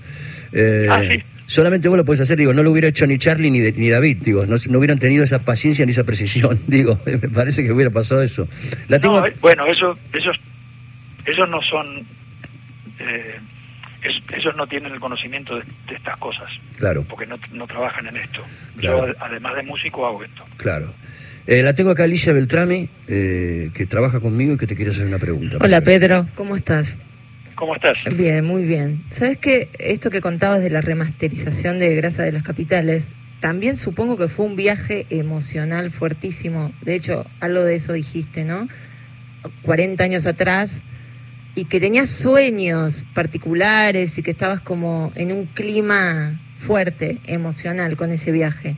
Eh, 0.52 0.88
ah, 0.90 1.02
¿sí? 1.08 1.24
Solamente 1.46 1.88
vos 1.88 1.98
lo 1.98 2.04
podés 2.04 2.22
hacer, 2.22 2.38
digo, 2.38 2.52
no 2.52 2.62
lo 2.62 2.72
hubiera 2.72 2.90
hecho 2.90 3.08
ni 3.08 3.18
Charlie 3.18 3.52
ni, 3.52 3.60
ni 3.60 3.90
David, 3.90 4.18
digo, 4.22 4.46
no, 4.46 4.56
hubieran 4.78 5.00
tenido 5.00 5.24
esa 5.24 5.46
paciencia 5.46 5.86
ni 5.86 5.92
esa 5.92 6.04
precisión, 6.04 6.60
digo, 6.68 7.00
me 7.06 7.30
parece 7.30 7.64
que 7.64 7.72
hubiera 7.72 7.92
pasado 7.92 8.22
eso. 8.22 8.48
La 8.90 9.00
tengo... 9.00 9.26
Eh, 9.26 9.34
bueno, 9.40 9.66
eso, 9.68 9.98
esos, 10.14 10.36
ellos 11.26 11.48
no 11.50 11.62
son, 11.62 12.06
eh, 13.00 13.40
ellos 14.36 14.56
no 14.58 14.68
tienen 14.68 14.92
el 14.92 15.00
conocimiento 15.00 15.56
de, 15.56 15.64
estas 15.96 16.18
cosas, 16.18 16.52
claro, 16.78 17.06
porque 17.08 17.26
no, 17.26 17.38
no 17.54 17.66
trabajan 17.66 18.08
en 18.08 18.18
esto. 18.18 18.44
Yo, 18.78 19.06
además 19.20 19.56
de 19.56 19.64
músico, 19.64 20.06
hago 20.06 20.24
esto. 20.24 20.44
Claro. 20.58 20.94
Eh, 21.48 21.64
la 21.64 21.74
tengo 21.74 21.92
acá 21.92 22.04
Alicia 22.04 22.34
Beltrame, 22.34 22.90
que 23.08 23.88
trabaja 23.90 24.20
conmigo 24.20 24.54
y 24.54 24.58
que 24.58 24.68
te 24.68 24.76
quiere 24.76 24.92
hacer 24.92 25.08
una 25.08 25.18
pregunta. 25.18 25.58
Hola 25.62 25.82
Pedro, 25.82 26.28
¿cómo 26.36 26.56
estás? 26.56 26.98
¿Cómo 27.56 27.74
estás? 27.74 27.98
Bien, 28.18 28.46
muy 28.46 28.66
bien. 28.66 29.04
¿Sabes 29.12 29.38
que 29.38 29.70
esto 29.80 30.10
que 30.10 30.22
contabas 30.22 30.62
de 30.62 30.70
la 30.70 30.82
remasterización 30.82 31.80
de 31.80 31.96
Grasa 31.96 32.24
de 32.24 32.34
las 32.34 32.44
Capitales, 32.44 33.08
también 33.40 33.78
supongo 33.78 34.18
que 34.18 34.28
fue 34.28 34.46
un 34.46 34.56
viaje 34.56 35.06
emocional 35.10 35.90
fuertísimo. 35.90 36.74
De 36.82 36.96
hecho, 36.96 37.26
algo 37.40 37.64
de 37.64 37.76
eso 37.76 37.94
dijiste, 37.94 38.44
¿no? 38.44 38.68
40 39.62 40.04
años 40.04 40.26
atrás, 40.26 40.82
y 41.56 41.66
que 41.66 41.80
tenías 41.80 42.10
sueños 42.10 43.06
particulares 43.16 44.18
y 44.18 44.22
que 44.22 44.32
estabas 44.32 44.60
como 44.60 45.12
en 45.16 45.32
un 45.32 45.46
clima 45.46 46.42
fuerte, 46.60 47.20
emocional 47.26 47.96
con 47.96 48.12
ese 48.12 48.32
viaje. 48.32 48.76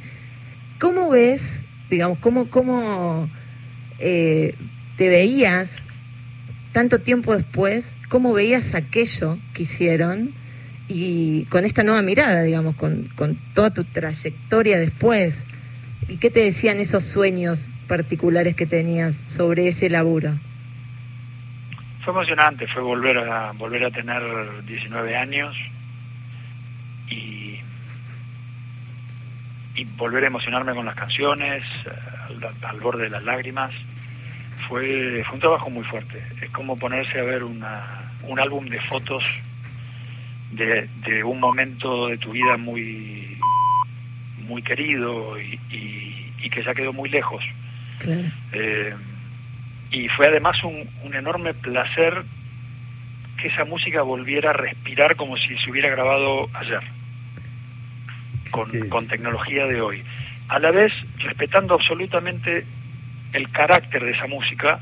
¿Cómo 0.79 1.09
ves, 1.09 1.63
digamos, 1.89 2.19
cómo, 2.19 2.49
cómo 2.49 3.29
eh, 3.99 4.55
te 4.97 5.09
veías 5.09 5.81
tanto 6.71 6.99
tiempo 6.99 7.35
después 7.35 7.95
cómo 8.09 8.33
veías 8.33 8.75
aquello 8.75 9.37
que 9.53 9.63
hicieron 9.63 10.33
y 10.87 11.45
con 11.45 11.65
esta 11.65 11.83
nueva 11.83 12.01
mirada, 12.01 12.41
digamos, 12.41 12.75
con, 12.75 13.07
con 13.15 13.37
toda 13.53 13.71
tu 13.71 13.83
trayectoria 13.83 14.79
después. 14.79 15.45
¿Y 16.07 16.17
qué 16.17 16.31
te 16.31 16.39
decían 16.39 16.79
esos 16.79 17.05
sueños 17.05 17.69
particulares 17.87 18.55
que 18.55 18.65
tenías 18.65 19.15
sobre 19.27 19.67
ese 19.67 19.89
laburo? 19.89 20.33
Fue 22.03 22.11
emocionante, 22.11 22.65
fue 22.67 22.81
volver 22.81 23.19
a 23.19 23.51
volver 23.51 23.85
a 23.85 23.91
tener 23.91 24.21
19 24.65 25.15
años 25.15 25.55
y, 27.07 27.59
y 29.79 29.85
volver 29.95 30.25
a 30.25 30.27
emocionarme 30.27 30.73
con 30.75 30.85
las 30.85 30.95
canciones, 30.95 31.63
al 32.63 32.79
borde 32.81 33.03
de 33.03 33.09
las 33.11 33.23
lágrimas 33.23 33.71
fue, 34.67 35.23
fue 35.23 35.35
un 35.35 35.39
trabajo 35.39 35.69
muy 35.69 35.85
fuerte. 35.85 36.21
Es 36.41 36.49
como 36.51 36.77
ponerse 36.77 37.17
a 37.17 37.23
ver 37.23 37.45
una, 37.45 38.11
un 38.23 38.39
álbum 38.39 38.65
de 38.65 38.79
fotos 38.81 39.23
de, 40.51 40.89
de 41.05 41.23
un 41.23 41.39
momento 41.39 42.07
de 42.07 42.17
tu 42.17 42.31
vida 42.31 42.57
muy, 42.57 43.39
muy 44.47 44.61
querido 44.63 45.39
y, 45.39 45.57
y, 45.69 46.49
que 46.49 46.63
ya 46.63 46.73
quedó 46.73 46.91
muy 46.91 47.07
lejos. 47.09 47.43
Eh, 48.51 48.93
y 49.91 50.09
fue 50.09 50.27
además 50.27 50.61
un, 50.63 50.89
un 51.03 51.13
enorme 51.13 51.53
placer 51.53 52.23
que 53.37 53.47
esa 53.47 53.63
música 53.63 54.01
volviera 54.01 54.49
a 54.49 54.53
respirar 54.53 55.15
como 55.15 55.37
si 55.37 55.55
se 55.59 55.71
hubiera 55.71 55.89
grabado 55.89 56.49
ayer, 56.53 56.81
con, 58.51 58.89
con 58.89 59.07
tecnología 59.07 59.65
de 59.65 59.81
hoy. 59.81 60.03
A 60.47 60.59
la 60.59 60.71
vez, 60.71 60.91
respetando 61.19 61.75
absolutamente 61.75 62.65
el 63.33 63.49
carácter 63.51 64.03
de 64.03 64.11
esa 64.11 64.27
música 64.27 64.79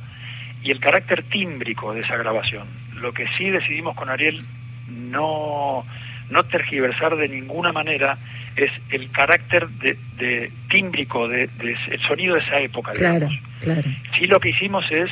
y 0.63 0.71
el 0.71 0.79
carácter 0.79 1.23
tímbrico 1.23 1.93
de 1.93 2.01
esa 2.01 2.17
grabación. 2.17 2.67
Lo 2.95 3.13
que 3.13 3.25
sí 3.37 3.49
decidimos 3.49 3.95
con 3.95 4.09
Ariel 4.09 4.43
no, 4.87 5.85
no 6.29 6.43
tergiversar 6.43 7.15
de 7.15 7.27
ninguna 7.27 7.71
manera 7.71 8.17
es 8.55 8.71
el 8.89 9.11
carácter 9.11 9.67
de, 9.69 9.97
de 10.17 10.51
tímbrico, 10.69 11.27
de, 11.27 11.49
el 11.61 12.01
sonido 12.07 12.35
de 12.35 12.41
esa 12.41 12.59
época. 12.59 12.93
Claro, 12.93 13.29
claro. 13.61 13.89
Sí 14.17 14.25
lo 14.25 14.39
que 14.39 14.49
hicimos 14.49 14.85
es 14.91 15.09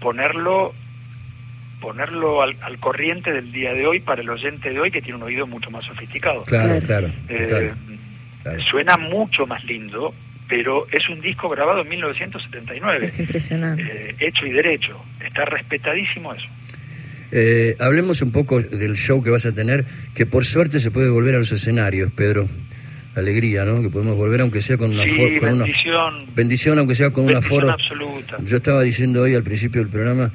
ponerlo 0.00 0.72
ponerlo 1.80 2.42
al, 2.42 2.56
corriente 2.80 3.32
del 3.32 3.52
día 3.52 3.72
de 3.72 3.86
hoy 3.86 4.00
para 4.00 4.22
el 4.22 4.30
oyente 4.30 4.70
de 4.70 4.80
hoy 4.80 4.90
que 4.90 5.00
tiene 5.02 5.16
un 5.16 5.24
oído 5.24 5.46
mucho 5.46 5.70
más 5.70 5.84
sofisticado. 5.84 6.42
Claro, 6.44 6.80
claro. 6.84 7.10
Eh, 7.28 7.72
suena 8.70 8.96
mucho 8.96 9.46
más 9.46 9.64
lindo, 9.64 10.14
pero 10.48 10.86
es 10.90 11.08
un 11.08 11.20
disco 11.20 11.48
grabado 11.48 11.82
en 11.82 11.88
1979. 11.88 13.06
Es 13.06 13.18
impresionante. 13.18 13.82
Eh, 13.82 14.14
hecho 14.20 14.46
y 14.46 14.52
derecho. 14.52 15.00
Está 15.24 15.44
respetadísimo 15.44 16.32
eso. 16.32 16.48
Eh, 17.32 17.76
hablemos 17.80 18.22
un 18.22 18.30
poco 18.30 18.60
del 18.60 18.94
show 18.94 19.22
que 19.22 19.30
vas 19.30 19.46
a 19.46 19.54
tener, 19.54 19.84
que 20.14 20.26
por 20.26 20.44
suerte 20.44 20.78
se 20.78 20.90
puede 20.90 21.10
volver 21.10 21.34
a 21.34 21.38
los 21.38 21.50
escenarios, 21.52 22.12
Pedro. 22.12 22.48
Alegría, 23.16 23.64
¿no? 23.64 23.80
Que 23.80 23.88
podemos 23.88 24.14
volver 24.14 24.42
aunque 24.42 24.60
sea 24.60 24.76
con 24.76 24.90
una 24.90 25.04
sí, 25.04 25.38
bendición. 25.40 26.26
bendición, 26.34 26.78
aunque 26.78 26.94
sea 26.94 27.10
con 27.10 27.24
un 27.24 27.34
aforo. 27.34 27.70
absoluta. 27.70 28.36
Yo 28.44 28.58
estaba 28.58 28.82
diciendo 28.82 29.22
hoy 29.22 29.34
al 29.34 29.42
principio 29.42 29.80
del 29.80 29.90
programa, 29.90 30.30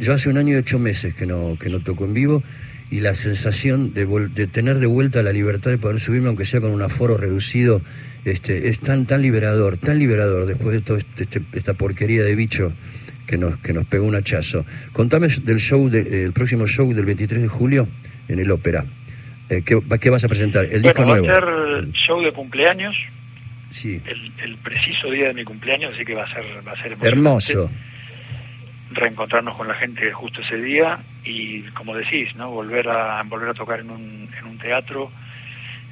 yo 0.00 0.12
hace 0.12 0.28
un 0.30 0.38
año 0.38 0.54
y 0.54 0.58
ocho 0.58 0.78
meses 0.78 1.14
que 1.14 1.26
no, 1.26 1.56
que 1.58 1.68
no 1.68 1.80
toco 1.80 2.04
en 2.04 2.14
vivo 2.14 2.42
y 2.90 3.00
la 3.00 3.14
sensación 3.14 3.94
de, 3.94 4.06
de 4.34 4.46
tener 4.46 4.78
de 4.78 4.86
vuelta 4.86 5.22
la 5.22 5.32
libertad 5.32 5.70
de 5.70 5.78
poder 5.78 6.00
subirme, 6.00 6.28
aunque 6.28 6.44
sea 6.44 6.60
con 6.60 6.72
un 6.72 6.82
aforo 6.82 7.16
reducido, 7.16 7.80
este, 8.24 8.68
es 8.68 8.80
tan, 8.80 9.06
tan 9.06 9.22
liberador, 9.22 9.76
tan 9.76 9.98
liberador 9.98 10.46
después 10.46 10.72
de 10.74 10.80
toda 10.80 10.98
este, 10.98 11.22
este, 11.24 11.42
esta 11.52 11.74
porquería 11.74 12.22
de 12.24 12.34
bicho 12.34 12.72
que 13.26 13.38
nos, 13.38 13.58
que 13.58 13.72
nos 13.72 13.86
pegó 13.86 14.06
un 14.06 14.16
hachazo. 14.16 14.64
Contame 14.92 15.28
del 15.28 15.58
show, 15.60 15.88
del 15.88 16.32
próximo 16.32 16.66
show 16.66 16.92
del 16.92 17.06
23 17.06 17.42
de 17.42 17.48
julio 17.48 17.86
en 18.28 18.40
el 18.40 18.50
Ópera. 18.50 18.84
Eh, 19.48 19.62
¿qué, 19.64 19.80
qué 20.00 20.10
vas 20.10 20.24
a 20.24 20.28
presentar? 20.28 20.64
El 20.64 20.82
disco 20.82 21.04
bueno, 21.04 21.22
va 21.22 21.28
nuevo. 21.38 21.76
a 21.76 21.80
ser 21.80 21.92
show 21.92 22.20
de 22.22 22.32
cumpleaños, 22.32 22.94
Sí. 23.70 24.00
el, 24.04 24.32
el 24.42 24.56
preciso 24.58 25.12
día 25.12 25.28
de 25.28 25.34
mi 25.34 25.44
cumpleaños, 25.44 25.92
así 25.94 26.04
que 26.04 26.12
va 26.12 26.24
a 26.24 26.34
ser, 26.34 26.44
va 26.66 26.72
a 26.72 26.82
ser 26.82 26.96
Hermoso. 27.00 27.70
Reencontrarnos 28.90 29.56
con 29.56 29.68
la 29.68 29.74
gente 29.74 30.12
justo 30.12 30.40
ese 30.40 30.56
día 30.56 30.98
y, 31.24 31.62
como 31.70 31.94
decís, 31.94 32.34
no 32.36 32.50
volver 32.50 32.88
a 32.88 33.22
volver 33.22 33.50
a 33.50 33.54
tocar 33.54 33.80
en 33.80 33.90
un, 33.90 34.28
en 34.36 34.46
un 34.46 34.58
teatro. 34.58 35.10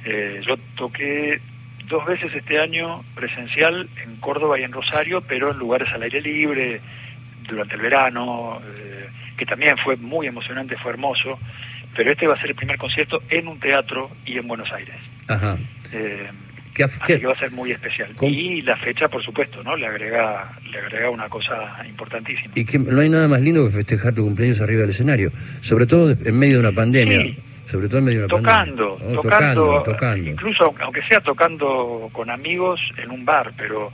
Eh, 0.05 0.41
yo 0.45 0.57
toqué 0.75 1.39
dos 1.87 2.05
veces 2.05 2.33
este 2.33 2.59
año 2.59 3.03
presencial 3.15 3.89
en 4.03 4.17
Córdoba 4.17 4.59
y 4.59 4.63
en 4.63 4.71
Rosario, 4.71 5.21
pero 5.21 5.51
en 5.51 5.57
lugares 5.57 5.87
al 5.89 6.03
aire 6.03 6.21
libre 6.21 6.81
durante 7.47 7.75
el 7.75 7.81
verano, 7.81 8.61
eh, 8.63 9.09
que 9.37 9.45
también 9.45 9.77
fue 9.77 9.95
muy 9.95 10.27
emocionante, 10.27 10.77
fue 10.77 10.91
hermoso. 10.91 11.39
Pero 11.95 12.11
este 12.11 12.27
va 12.27 12.35
a 12.35 12.39
ser 12.39 12.51
el 12.51 12.55
primer 12.55 12.77
concierto 12.77 13.23
en 13.29 13.47
un 13.47 13.59
teatro 13.59 14.11
y 14.25 14.37
en 14.37 14.47
Buenos 14.47 14.71
Aires. 14.71 14.95
Ajá. 15.27 15.57
Eh, 15.91 16.29
¿Qué, 16.73 16.83
af- 16.85 16.99
Así 17.01 17.19
que 17.19 17.25
va 17.25 17.33
a 17.33 17.39
ser 17.39 17.51
muy 17.51 17.71
especial. 17.71 18.09
Y 18.21 18.61
la 18.61 18.77
fecha, 18.77 19.07
por 19.07 19.23
supuesto, 19.23 19.63
¿no? 19.63 19.75
Le 19.75 19.87
agrega, 19.87 20.51
le 20.71 20.77
agrega 20.79 21.09
una 21.09 21.27
cosa 21.27 21.83
importantísima. 21.87 22.53
y 22.55 22.63
que 22.65 22.77
no 22.79 23.01
hay 23.01 23.09
nada 23.09 23.27
más 23.27 23.41
lindo 23.41 23.65
que 23.65 23.71
festejar 23.71 24.13
tu 24.15 24.23
cumpleaños 24.23 24.61
arriba 24.61 24.81
del 24.81 24.91
escenario, 24.91 25.31
sobre 25.61 25.85
todo 25.85 26.11
en 26.11 26.37
medio 26.39 26.55
de 26.55 26.59
una 26.67 26.71
pandemia. 26.71 27.21
Sí. 27.21 27.37
Sobre 27.65 27.87
todo 27.87 27.99
en 27.99 28.05
medio 28.05 28.19
de 28.21 28.25
una 28.25 28.37
Tocando, 28.37 28.95
pandemia. 28.97 29.19
Oh, 29.19 29.21
tocando, 29.21 29.63
tocando, 29.65 29.83
tocando. 29.83 30.29
incluso 30.31 30.73
aunque 30.81 31.01
sea 31.03 31.19
tocando 31.19 32.09
con 32.11 32.29
amigos 32.31 32.79
en 32.97 33.11
un 33.11 33.23
bar, 33.25 33.51
pero 33.57 33.91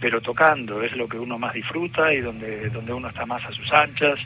pero 0.00 0.20
tocando 0.20 0.82
es 0.82 0.96
lo 0.96 1.08
que 1.08 1.18
uno 1.18 1.38
más 1.38 1.52
disfruta 1.52 2.14
y 2.14 2.20
donde 2.20 2.70
donde 2.70 2.92
uno 2.92 3.08
está 3.08 3.26
más 3.26 3.44
a 3.44 3.52
sus 3.52 3.70
anchas. 3.72 4.18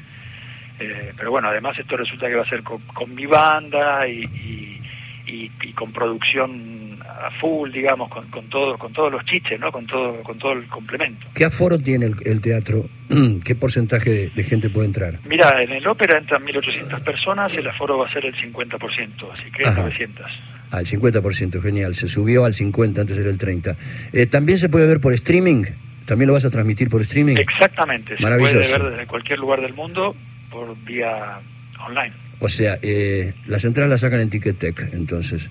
Eh, 0.78 1.12
pero 1.16 1.30
bueno, 1.30 1.48
además 1.48 1.78
esto 1.78 1.96
resulta 1.96 2.28
que 2.28 2.34
va 2.34 2.42
a 2.42 2.48
ser 2.48 2.62
con, 2.62 2.80
con 2.94 3.14
mi 3.14 3.26
banda 3.26 4.06
y, 4.06 4.22
y, 4.22 4.82
y- 5.26 5.50
y 5.62 5.72
con 5.72 5.92
producción 5.92 6.81
a 7.24 7.30
full, 7.40 7.70
digamos, 7.70 8.08
con, 8.11 8.28
con 8.30 8.48
todo, 8.48 8.76
con 8.76 8.92
todos 8.92 9.12
los 9.12 9.24
chiches, 9.24 9.58
¿no? 9.61 9.70
Con 9.70 9.87
todo, 9.87 10.22
con 10.22 10.38
todo 10.38 10.52
el 10.52 10.66
complemento. 10.68 11.26
¿Qué 11.35 11.44
aforo 11.44 11.78
tiene 11.78 12.06
el, 12.06 12.16
el 12.24 12.40
teatro? 12.40 12.85
¿Qué 13.44 13.54
porcentaje 13.54 14.11
de, 14.11 14.30
de 14.30 14.42
gente 14.42 14.70
puede 14.70 14.87
entrar? 14.87 15.20
Mira, 15.24 15.62
en 15.62 15.70
el 15.72 15.87
ópera 15.87 16.18
entran 16.18 16.42
1.800 16.44 17.02
personas, 17.04 17.52
el 17.56 17.66
aforo 17.68 17.98
va 17.98 18.08
a 18.08 18.12
ser 18.12 18.24
el 18.26 18.35
50%, 18.35 19.32
así 19.32 19.50
que 19.56 19.66
Ajá. 19.66 19.80
900. 19.82 20.26
Al 20.72 20.87
50%, 20.87 21.62
genial. 21.62 21.94
Se 21.94 22.08
subió 22.08 22.44
al 22.44 22.54
50, 22.54 23.00
antes 23.02 23.16
era 23.18 23.30
el 23.30 23.38
30. 23.38 23.76
Eh, 24.12 24.26
¿También 24.26 24.58
se 24.58 24.68
puede 24.68 24.87
ver 24.87 25.00
por 25.00 25.12
streaming? 25.12 25.64
¿También 26.06 26.26
lo 26.26 26.32
vas 26.32 26.44
a 26.44 26.50
transmitir 26.50 26.88
por 26.88 27.00
streaming? 27.02 27.37
Exactamente, 27.37 28.16
se 28.16 28.22
Maravilloso. 28.22 28.58
puede 28.58 28.72
ver 28.82 28.90
desde 28.92 29.06
cualquier 29.06 29.38
lugar 29.38 29.61
del 29.61 29.74
mundo 29.74 30.16
por 30.50 30.76
vía 30.85 31.38
online. 31.87 32.12
O 32.40 32.48
sea, 32.48 32.78
eh, 32.82 33.34
las 33.46 33.64
entradas 33.64 33.90
las 33.90 34.00
sacan 34.00 34.20
en 34.20 34.30
Ticketek, 34.30 34.90
entonces. 34.92 35.50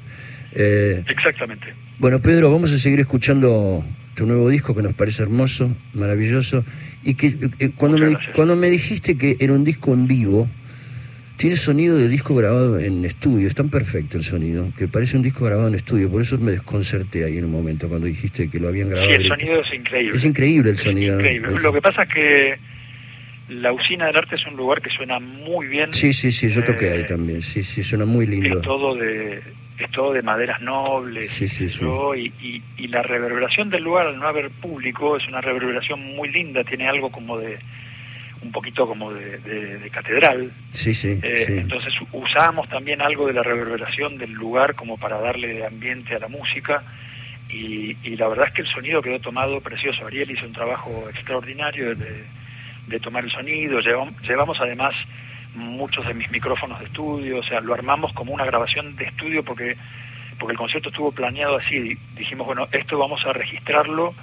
Eh, 0.54 1.04
Exactamente. 1.08 1.68
bueno, 2.00 2.22
Pedro, 2.22 2.52
vamos 2.52 2.72
a 2.74 2.78
seguir 2.78 3.00
escuchando 3.00 3.84
tu 4.16 4.26
nuevo 4.26 4.50
disco 4.50 4.76
que 4.76 4.82
nos 4.82 4.94
parece 4.94 5.24
hermoso, 5.24 5.76
maravilloso. 5.94 6.66
Y 7.04 7.14
que 7.16 7.28
eh, 7.60 7.72
cuando, 7.76 7.98
Muchas 7.98 8.10
me, 8.10 8.14
gracias. 8.16 8.36
cuando 8.36 8.56
me 8.58 8.70
dijiste 8.70 9.18
que 9.18 9.38
era 9.40 9.54
un 9.54 9.64
disco 9.64 9.94
en 9.94 10.08
vivo, 10.08 10.50
tiene 11.38 11.56
sonido 11.56 11.98
de 11.98 12.08
disco 12.10 12.36
grabado 12.36 12.78
en 12.78 13.04
estudio, 13.06 13.48
es 13.48 13.56
tan 13.56 13.70
perfecto 13.70 14.18
el 14.18 14.24
sonido, 14.24 14.72
que 14.78 14.88
parece 14.88 15.18
un 15.18 15.24
disco 15.24 15.46
grabado 15.46 15.70
en 15.70 15.76
estudio, 15.76 16.12
por 16.12 16.22
eso 16.22 16.38
me 16.38 16.52
desconcerté 16.52 17.24
ahí 17.24 17.38
en 17.38 17.46
un 17.46 17.52
momento 17.52 17.88
cuando 17.90 18.06
dijiste 18.06 18.48
que 18.50 18.60
lo 18.60 18.68
habían 18.68 18.90
grabado. 18.90 19.10
Sí, 19.16 19.22
el 19.22 19.28
sonido 19.28 19.62
es 19.62 19.74
increíble. 19.74 20.16
Es 20.18 20.26
increíble 20.26 20.70
el 20.70 20.76
Es 20.76 20.82
sonido. 20.82 21.16
increíble. 21.16 21.60
Lo 21.64 21.74
que 21.74 21.82
pasa 21.82 22.04
es 22.04 22.10
que 22.14 22.56
la 23.52 23.72
usina 23.74 24.06
del 24.08 24.18
arte 24.18 24.36
es 24.36 24.46
un 24.48 24.56
lugar 24.56 24.82
que 24.82 24.90
suena 24.90 25.20
muy 25.20 25.68
bien. 25.68 25.92
Sí, 25.92 26.14
sí, 26.14 26.32
sí, 26.32 26.48
yo 26.50 26.64
toqué 26.64 26.88
Eh, 26.88 26.94
ahí 26.94 27.06
también, 27.06 27.42
sí, 27.42 27.64
sí, 27.64 27.84
suena 27.84 28.06
muy 28.06 28.26
lindo. 28.26 28.58
Es 28.58 28.62
todo 28.64 28.96
de 28.96 29.42
es 29.80 29.90
todo 29.92 30.14
de 30.14 30.22
maderas 30.22 30.62
nobles 30.62 31.28
Sí, 31.32 31.48
sí, 31.48 31.66
yo, 31.68 32.14
y, 32.14 32.32
y, 32.40 32.62
y 32.78 32.88
la 32.88 33.02
reverberación 33.02 33.72
del 33.72 33.84
lugar 33.84 34.06
al 34.08 34.20
no 34.20 34.28
haber 34.28 34.52
público 34.52 35.18
es 35.18 35.28
una 35.28 35.42
reverberación 35.42 36.00
muy 36.16 36.30
linda, 36.30 36.64
tiene 36.64 36.88
algo 36.88 37.12
como 37.12 37.38
de 37.40 37.58
un 38.44 38.52
poquito 38.52 38.88
como 38.88 39.12
de, 39.14 39.38
de- 39.40 39.78
de 39.80 39.90
catedral. 39.90 40.52
Sí, 40.74 40.94
sí, 40.94 41.20
Eh, 41.24 41.44
sí. 41.48 41.54
Entonces 41.58 41.94
usamos 42.12 42.70
también 42.70 43.02
algo 43.02 43.26
de 43.28 43.34
la 43.34 43.44
reverberación 43.44 44.18
del 44.18 44.32
lugar 44.34 44.76
como 44.76 44.98
para 44.98 45.20
darle 45.20 45.66
ambiente 45.66 46.16
a 46.16 46.20
la 46.20 46.28
música 46.28 46.84
y, 47.50 47.98
y 48.04 48.16
la 48.18 48.28
verdad 48.28 48.48
es 48.48 48.54
que 48.54 48.62
el 48.62 48.68
sonido 48.68 49.02
quedó 49.02 49.20
tomado 49.20 49.62
precioso. 49.62 50.06
Ariel 50.06 50.30
hizo 50.32 50.46
un 50.46 50.54
trabajo 50.54 51.08
extraordinario 51.10 51.96
de, 51.96 52.24
de 52.88 53.00
tomar 53.00 53.24
el 53.24 53.32
sonido. 53.32 53.80
Llevamos, 53.80 54.14
llevamos 54.22 54.60
además 54.60 54.94
muchos 55.56 56.06
de 56.08 56.14
mis 56.14 56.30
micrófonos 56.32 56.80
de 56.80 56.86
estudio, 56.86 57.40
o 57.40 57.44
sea, 57.44 57.60
lo 57.60 57.74
armamos 57.74 58.14
como 58.14 58.34
una 58.34 58.46
grabación 58.46 58.96
de 58.96 59.06
estudio 59.06 59.44
porque 59.44 59.76
porque 60.40 60.54
el 60.54 60.58
concierto 60.58 60.90
estuvo 60.90 61.12
planeado 61.12 61.58
así. 61.58 61.96
Dijimos, 62.16 62.48
bueno, 62.48 62.68
esto 62.72 62.98
vamos 62.98 63.24
a 63.26 63.34
registrarlo 63.34 64.16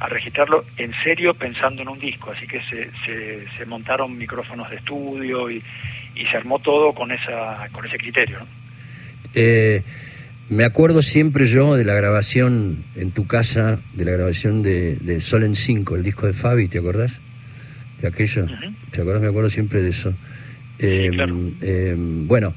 a 0.00 0.08
registrarlo 0.08 0.64
en 0.78 0.92
serio 1.04 1.34
pensando 1.34 1.82
en 1.82 1.88
un 1.88 1.98
disco, 1.98 2.30
así 2.30 2.46
que 2.46 2.58
se, 2.70 2.90
se, 3.04 3.44
se 3.58 3.66
montaron 3.66 4.16
micrófonos 4.16 4.70
de 4.70 4.76
estudio 4.76 5.50
y, 5.50 5.62
se 6.30 6.36
armó 6.36 6.58
todo 6.58 6.92
con 6.94 7.10
esa 7.12 7.68
con 7.72 7.86
ese 7.86 7.96
criterio. 7.96 8.40
¿no? 8.40 8.46
Eh, 9.34 9.82
me 10.48 10.64
acuerdo 10.64 11.02
siempre 11.02 11.46
yo 11.46 11.76
de 11.76 11.84
la 11.84 11.94
grabación 11.94 12.84
en 12.94 13.12
tu 13.12 13.26
casa, 13.26 13.80
de 13.94 14.04
la 14.04 14.12
grabación 14.12 14.62
de, 14.62 14.96
de 14.96 15.20
Sol 15.20 15.44
en 15.44 15.54
5, 15.54 15.96
el 15.96 16.02
disco 16.02 16.26
de 16.26 16.34
Fabi, 16.34 16.68
¿te 16.68 16.78
acordás? 16.78 17.20
De 18.00 18.08
aquello. 18.08 18.46
¿Te 18.90 19.02
acordás? 19.02 19.20
Me 19.20 19.28
acuerdo 19.28 19.50
siempre 19.50 19.82
de 19.82 19.90
eso. 19.90 20.14
Eh, 20.78 21.10
claro. 21.12 21.36
eh, 21.60 21.94
bueno, 21.98 22.54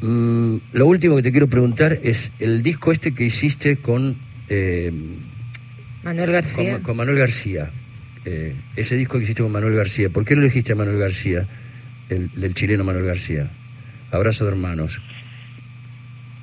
mm, 0.00 0.56
lo 0.72 0.86
último 0.86 1.16
que 1.16 1.22
te 1.22 1.30
quiero 1.30 1.48
preguntar 1.48 1.98
es 2.02 2.32
el 2.38 2.62
disco 2.62 2.92
este 2.92 3.14
que 3.14 3.24
hiciste 3.24 3.76
con, 3.76 4.16
eh, 4.48 4.90
Manuel 6.02 6.32
García. 6.32 6.74
con, 6.74 6.82
con 6.82 6.96
Manuel 6.96 7.18
García. 7.18 7.70
Eh, 8.24 8.56
ese 8.74 8.96
disco 8.96 9.18
que 9.18 9.24
hiciste 9.24 9.42
con 9.42 9.52
Manuel 9.52 9.74
García. 9.74 10.08
¿Por 10.10 10.24
qué 10.24 10.34
lo 10.34 10.40
elegiste 10.40 10.72
a 10.72 10.76
Manuel 10.76 10.98
García, 10.98 11.46
el, 12.08 12.30
el 12.42 12.54
chileno 12.54 12.82
Manuel 12.82 13.04
García? 13.04 13.50
Abrazo 14.10 14.44
de 14.44 14.52
hermanos. 14.52 15.00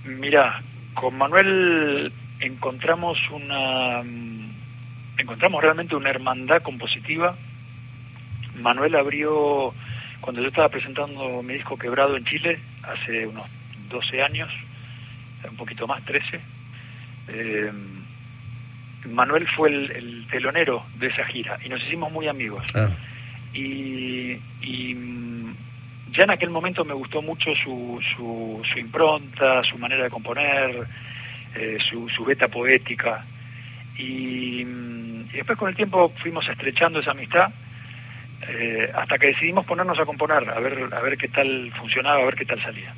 Mira, 0.06 0.62
con 0.94 1.18
Manuel 1.18 2.12
encontramos 2.40 3.18
una 3.32 4.04
mm, 4.04 4.52
encontramos 5.18 5.62
realmente 5.62 5.96
una 5.96 6.10
hermandad 6.10 6.62
compositiva. 6.62 7.36
Manuel 8.56 8.96
abrió 8.96 9.74
cuando 10.22 10.42
yo 10.42 10.48
estaba 10.48 10.70
presentando 10.70 11.42
mi 11.44 11.54
disco 11.56 11.78
Quebrado 11.78 12.16
en 12.16 12.26
Chile 12.26 12.60
hace 12.84 13.28
unos 13.28 13.46
12 13.90 14.22
años, 14.24 14.50
un 15.50 15.58
poquito 15.58 15.86
más, 15.88 16.04
13. 16.06 16.40
eh, 17.30 17.72
Manuel 19.06 19.46
fue 19.56 19.70
el, 19.70 19.92
el 19.92 20.28
telonero 20.32 20.86
de 20.98 21.08
esa 21.08 21.26
gira 21.26 21.60
y 21.66 21.68
nos 21.70 21.82
hicimos 21.84 22.10
muy 22.12 22.28
amigos 22.30 22.64
Ah, 22.74 22.88
y, 23.54 24.40
y, 24.62 24.96
mm, 24.96 25.56
ya 26.14 26.24
en 26.24 26.32
aquel 26.32 26.50
momento 26.50 26.86
me 26.86 26.94
gustó 26.94 27.22
mucho 27.22 27.52
su, 27.64 28.00
su, 28.16 28.62
su 28.72 28.80
impronta, 28.80 29.62
su 29.64 29.78
manera 29.78 30.06
de 30.06 30.10
componer, 30.10 30.88
eh, 31.56 31.78
su, 31.90 32.08
su 32.10 32.24
beta 32.24 32.48
poética. 32.48 33.26
Y, 33.98 34.64
mm, 34.66 35.22
y 35.34 35.38
después 35.38 35.58
con 35.58 35.70
el 35.70 35.76
tiempo 35.76 36.14
fuimos 36.22 36.48
estrechando 36.48 37.00
esa 37.00 37.12
amistad 37.12 37.52
eh, 38.48 38.92
hasta 38.94 39.18
que 39.18 39.28
decidimos 39.28 39.66
ponernos 39.66 40.00
a 40.00 40.06
componer, 40.06 40.50
a 40.50 40.60
ver, 40.60 40.90
a 40.92 41.02
ver 41.02 41.18
qué 41.18 41.28
tal 41.28 41.72
funcionaba, 41.80 42.22
a 42.22 42.26
ver 42.26 42.36
qué 42.36 42.46
tal 42.46 42.62
salía. 42.62 42.94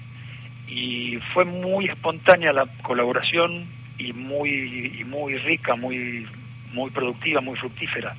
Y 0.68 1.18
fue 1.34 1.46
muy 1.46 1.86
espontánea 1.86 2.52
la 2.52 2.66
colaboración 2.82 3.68
y 3.98 4.14
muy, 4.14 4.94
y 5.00 5.04
muy 5.04 5.38
rica, 5.38 5.76
muy, 5.76 6.28
muy 6.74 6.90
productiva, 6.92 7.42
muy 7.42 7.56
fructífera 7.58 8.16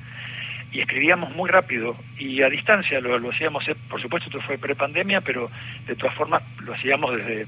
y 0.71 0.81
escribíamos 0.81 1.33
muy 1.35 1.49
rápido 1.49 1.95
y 2.17 2.41
a 2.41 2.49
distancia 2.49 2.99
lo, 2.99 3.17
lo 3.17 3.31
hacíamos, 3.31 3.67
eh, 3.67 3.75
por 3.89 4.01
supuesto 4.01 4.29
esto 4.29 4.41
fue 4.41 4.57
prepandemia, 4.57 5.21
pero 5.21 5.49
de 5.87 5.95
todas 5.95 6.15
formas 6.15 6.43
lo 6.63 6.73
hacíamos 6.73 7.15
desde 7.15 7.47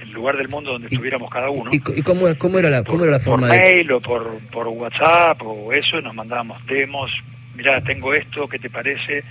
el 0.00 0.12
lugar 0.12 0.36
del 0.36 0.48
mundo 0.48 0.72
donde 0.72 0.88
estuviéramos 0.88 1.30
cada 1.30 1.50
uno. 1.50 1.70
¿Y, 1.72 1.76
y 1.76 2.02
cómo, 2.02 2.26
cómo 2.38 2.58
era 2.58 2.70
la, 2.70 2.84
cómo 2.84 3.00
por, 3.00 3.08
era 3.08 3.18
la 3.18 3.22
forma 3.22 3.48
por 3.48 3.56
de...? 3.56 3.62
mail 3.62 3.92
o 3.92 4.00
por, 4.00 4.38
por 4.50 4.68
WhatsApp 4.68 5.42
o 5.42 5.72
eso, 5.72 5.98
y 5.98 6.02
nos 6.02 6.14
mandábamos 6.14 6.64
demos, 6.66 7.10
mira, 7.54 7.80
tengo 7.82 8.14
esto, 8.14 8.48
¿qué 8.48 8.58
te 8.58 8.70
parece? 8.70 9.24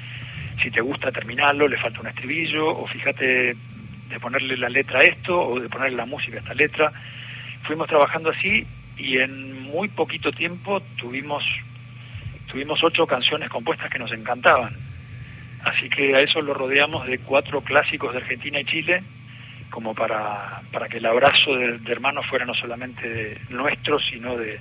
Si 0.62 0.72
te 0.72 0.82
gusta 0.82 1.12
terminarlo, 1.12 1.68
le 1.68 1.78
falta 1.78 2.02
un 2.02 2.08
estribillo, 2.08 2.68
o 2.70 2.88
fíjate 2.88 3.56
de 4.10 4.20
ponerle 4.20 4.58
la 4.58 4.70
letra 4.70 5.00
a 5.00 5.04
esto, 5.04 5.40
o 5.40 5.60
de 5.60 5.70
ponerle 5.70 5.98
la 5.98 6.06
música 6.06 6.38
a 6.38 6.42
esta 6.42 6.54
letra. 6.54 6.92
Fuimos 7.64 7.88
trabajando 7.88 8.30
así 8.30 8.66
y 8.98 9.18
en 9.18 9.64
muy 9.64 9.88
poquito 9.88 10.32
tiempo 10.32 10.82
tuvimos 10.98 11.44
tuvimos 12.48 12.84
ocho 12.84 13.08
canciones 13.08 13.50
compuestas 13.50 13.90
que 13.90 13.98
nos 13.98 14.12
encantaban. 14.12 14.76
Así 15.64 15.90
que 15.90 16.16
a 16.16 16.20
eso 16.20 16.42
lo 16.42 16.54
rodeamos 16.54 17.08
de 17.08 17.18
cuatro 17.20 17.62
clásicos 17.62 18.12
de 18.12 18.20
Argentina 18.20 18.60
y 18.60 18.66
Chile, 18.66 19.02
como 19.72 19.96
para, 19.96 20.62
para 20.72 20.88
que 20.88 20.98
el 20.98 21.06
abrazo 21.06 21.56
de, 21.56 21.80
de 21.80 21.92
hermanos 21.92 22.28
fuera 22.28 22.46
no 22.46 22.54
solamente 22.54 23.40
nuestro, 23.50 23.98
sino 24.00 24.38
de, 24.38 24.60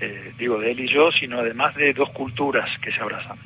eh, 0.00 0.32
digo, 0.38 0.58
de 0.60 0.70
él 0.72 0.80
y 0.80 0.92
yo, 0.92 1.10
sino 1.12 1.40
además 1.40 1.74
de 1.76 1.92
dos 1.92 2.10
culturas 2.10 2.68
que 2.82 2.90
se 2.92 3.00
abrazan. 3.00 3.36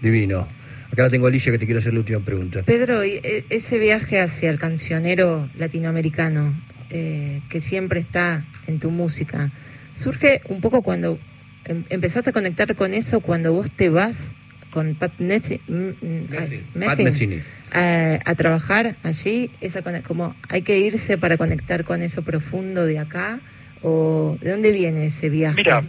Divino. 0.00 0.46
Acá 0.92 1.02
la 1.02 1.10
tengo 1.10 1.26
Alicia 1.26 1.50
que 1.52 1.58
te 1.58 1.66
quiero 1.66 1.80
hacer 1.80 1.92
la 1.94 2.00
última 2.00 2.20
pregunta. 2.20 2.62
Pedro, 2.62 3.04
y, 3.04 3.20
eh, 3.22 3.44
ese 3.50 3.78
viaje 3.78 4.20
hacia 4.20 4.50
el 4.50 4.58
cancionero 4.58 5.48
latinoamericano, 5.56 6.54
eh, 6.90 7.40
que 7.48 7.60
siempre 7.60 7.98
está 8.00 8.44
en 8.66 8.78
tu 8.78 8.90
música, 8.90 9.50
surge 9.94 10.40
un 10.48 10.60
poco 10.60 10.82
cuando 10.82 11.18
em- 11.64 11.84
empezaste 11.90 12.30
a 12.30 12.32
conectar 12.32 12.74
con 12.76 12.94
eso, 12.94 13.20
cuando 13.20 13.52
vos 13.52 13.70
te 13.72 13.88
vas 13.90 14.30
con 14.70 14.94
Pat 14.94 15.12
Messi- 15.18 15.60
m- 15.68 15.94
m- 16.02 16.26
ay, 16.38 16.64
Pat 16.72 16.76
Metheny, 16.76 17.04
Messini. 17.04 17.40
a, 17.72 18.18
a 18.24 18.34
trabajar 18.36 18.96
allí, 19.02 19.50
esa 19.60 19.82
como 20.02 20.36
hay 20.48 20.62
que 20.62 20.78
irse 20.78 21.18
para 21.18 21.36
conectar 21.36 21.82
con 21.84 22.02
eso 22.02 22.22
profundo 22.22 22.86
de 22.86 22.98
acá, 23.00 23.40
o 23.82 24.36
de 24.40 24.50
dónde 24.50 24.72
viene 24.72 25.06
ese 25.06 25.28
viaje? 25.28 25.56
Mira, 25.56 25.82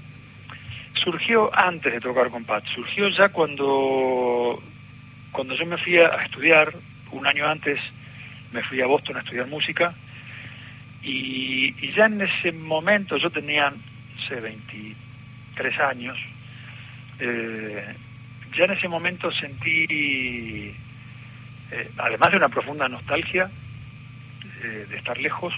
surgió 0.93 1.49
antes 1.57 1.93
de 1.93 1.99
tocar 1.99 2.29
con 2.29 2.43
Pat, 2.43 2.63
surgió 2.75 3.09
ya 3.09 3.29
cuando, 3.29 4.61
cuando 5.31 5.55
yo 5.55 5.65
me 5.65 5.77
fui 5.77 5.97
a, 5.97 6.07
estudiar, 6.23 6.73
un 7.11 7.25
año 7.25 7.47
antes 7.47 7.79
me 8.51 8.63
fui 8.63 8.81
a 8.81 8.87
Boston 8.87 9.17
a 9.17 9.19
estudiar 9.19 9.47
música, 9.47 9.93
y, 11.01 11.73
y 11.79 11.93
ya 11.95 12.05
en 12.05 12.21
ese 12.21 12.51
momento 12.51 13.17
yo 13.17 13.29
tenía, 13.29 13.69
no 13.69 14.21
sé, 14.27 14.35
23 14.35 15.79
años, 15.79 16.17
eh, 17.19 17.95
ya 18.57 18.65
en 18.65 18.71
ese 18.71 18.87
momento 18.87 19.31
sentí, 19.31 20.73
eh, 21.71 21.91
además 21.97 22.31
de 22.31 22.37
una 22.37 22.49
profunda 22.49 22.87
nostalgia 22.87 23.49
eh, 24.63 24.87
de 24.89 24.97
estar 24.97 25.17
lejos, 25.17 25.53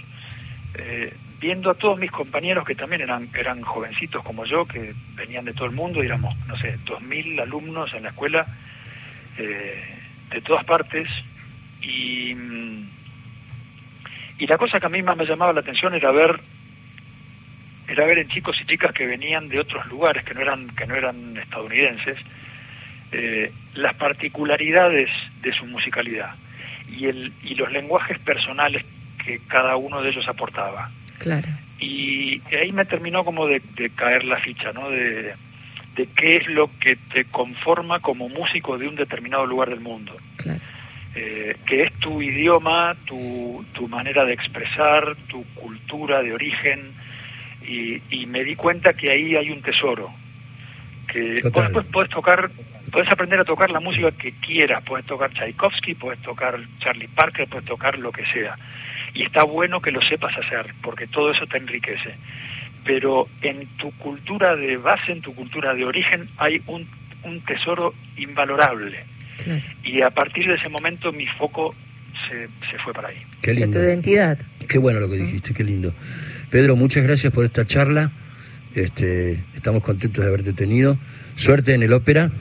eh, 0.75 1.13
viendo 1.39 1.71
a 1.71 1.75
todos 1.75 1.97
mis 1.97 2.11
compañeros 2.11 2.65
que 2.65 2.75
también 2.75 3.01
eran, 3.01 3.29
eran 3.33 3.61
jovencitos 3.61 4.23
como 4.23 4.45
yo, 4.45 4.65
que 4.65 4.93
venían 5.15 5.45
de 5.45 5.53
todo 5.53 5.65
el 5.65 5.71
mundo, 5.71 6.03
y 6.03 6.07
éramos, 6.07 6.35
no 6.47 6.57
sé, 6.57 6.77
2.000 6.85 7.41
alumnos 7.41 7.93
en 7.93 8.03
la 8.03 8.09
escuela, 8.09 8.45
eh, 9.37 9.83
de 10.31 10.41
todas 10.41 10.65
partes, 10.65 11.07
y, 11.81 12.35
y 14.37 14.47
la 14.47 14.57
cosa 14.57 14.79
que 14.79 14.85
a 14.85 14.89
mí 14.89 15.01
más 15.01 15.15
me 15.15 15.25
llamaba 15.25 15.53
la 15.53 15.61
atención 15.61 15.93
era 15.93 16.11
ver 16.11 16.39
era 17.87 18.05
ver 18.05 18.19
en 18.19 18.27
chicos 18.27 18.55
y 18.61 18.65
chicas 18.65 18.93
que 18.93 19.07
venían 19.07 19.49
de 19.49 19.59
otros 19.59 19.83
lugares 19.87 20.23
que 20.23 20.35
no 20.35 20.41
eran 20.41 20.69
que 20.75 20.85
no 20.85 20.93
eran 20.93 21.35
estadounidenses 21.37 22.17
eh, 23.11 23.51
las 23.73 23.95
particularidades 23.95 25.09
de 25.41 25.53
su 25.53 25.65
musicalidad 25.65 26.35
y 26.87 27.07
el 27.07 27.33
y 27.41 27.55
los 27.55 27.71
lenguajes 27.71 28.19
personales 28.19 28.85
que 29.25 29.39
cada 29.47 29.75
uno 29.75 30.03
de 30.03 30.09
ellos 30.09 30.27
aportaba 30.27 30.91
Claro, 31.19 31.47
y 31.79 32.41
ahí 32.55 32.71
me 32.71 32.85
terminó 32.85 33.23
como 33.23 33.47
de, 33.47 33.61
de 33.75 33.89
caer 33.91 34.23
la 34.23 34.37
ficha, 34.39 34.73
¿no? 34.73 34.89
De, 34.89 35.33
de 35.95 36.07
qué 36.15 36.37
es 36.37 36.47
lo 36.47 36.69
que 36.79 36.97
te 37.13 37.25
conforma 37.25 37.99
como 37.99 38.29
músico 38.29 38.77
de 38.77 38.87
un 38.87 38.95
determinado 38.95 39.45
lugar 39.45 39.69
del 39.69 39.81
mundo. 39.81 40.15
claro. 40.37 40.59
Eh, 41.15 41.55
que 41.65 41.83
es 41.83 41.93
tu 41.93 42.21
idioma, 42.21 42.95
tu, 43.05 43.65
tu 43.73 43.87
manera 43.87 44.25
de 44.25 44.33
expresar, 44.33 45.15
tu 45.27 45.43
cultura 45.55 46.21
de 46.21 46.33
origen, 46.33 46.93
y, 47.67 47.99
y 48.11 48.27
me 48.27 48.43
di 48.43 48.55
cuenta 48.55 48.93
que 48.93 49.09
ahí 49.09 49.35
hay 49.35 49.49
un 49.49 49.61
tesoro. 49.63 50.11
Que 51.11 51.41
vos 51.41 51.63
después 51.63 51.87
podés 51.87 52.11
tocar, 52.11 52.51
podés 52.91 53.09
aprender 53.11 53.39
a 53.39 53.43
tocar 53.43 53.71
la 53.71 53.79
música 53.79 54.11
que 54.11 54.33
quieras, 54.33 54.83
puedes 54.85 55.07
tocar 55.07 55.31
Tchaikovsky, 55.33 55.95
puedes 55.95 56.21
tocar 56.21 56.59
Charlie 56.77 57.07
Parker, 57.07 57.47
puedes 57.49 57.65
tocar 57.65 57.97
lo 57.97 58.11
que 58.11 58.25
sea. 58.27 58.55
Y 59.13 59.23
está 59.23 59.43
bueno 59.43 59.81
que 59.81 59.91
lo 59.91 60.01
sepas 60.01 60.33
hacer, 60.37 60.73
porque 60.81 61.07
todo 61.07 61.31
eso 61.31 61.45
te 61.47 61.57
enriquece. 61.57 62.15
Pero 62.85 63.27
en 63.41 63.67
tu 63.77 63.91
cultura 63.97 64.55
de 64.55 64.77
base, 64.77 65.11
en 65.11 65.21
tu 65.21 65.33
cultura 65.35 65.73
de 65.73 65.83
origen, 65.85 66.29
hay 66.37 66.61
un, 66.67 66.87
un 67.23 67.41
tesoro 67.45 67.93
invalorable. 68.17 69.03
claro. 69.43 69.61
Y 69.83 70.01
a 70.01 70.09
partir 70.11 70.47
de 70.47 70.55
ese 70.55 70.69
momento 70.69 71.11
mi 71.11 71.25
foco 71.37 71.75
se, 72.29 72.47
se 72.69 72.77
fue 72.83 72.93
para 72.93 73.09
ahí. 73.09 73.17
Qué 73.41 73.51
De 73.53 73.61
lindo. 73.61 73.79
tu 73.79 73.83
identidad. 73.85 74.37
Qué 74.67 74.77
bueno 74.77 74.99
lo 74.99 75.09
que 75.09 75.17
dijiste, 75.17 75.53
qué 75.53 75.63
lindo. 75.63 75.93
Pedro, 76.51 76.75
muchas 76.75 77.03
gracias 77.03 77.33
por 77.33 77.43
esta 77.45 77.65
charla. 77.65 78.11
Este, 78.75 79.43
estamos 79.55 79.83
contentos 79.83 80.23
de 80.23 80.29
haberte 80.29 80.53
tenido. 80.53 80.97
Suerte 81.35 81.73
en 81.73 81.83
el 81.83 81.91
ópera. 81.93 82.31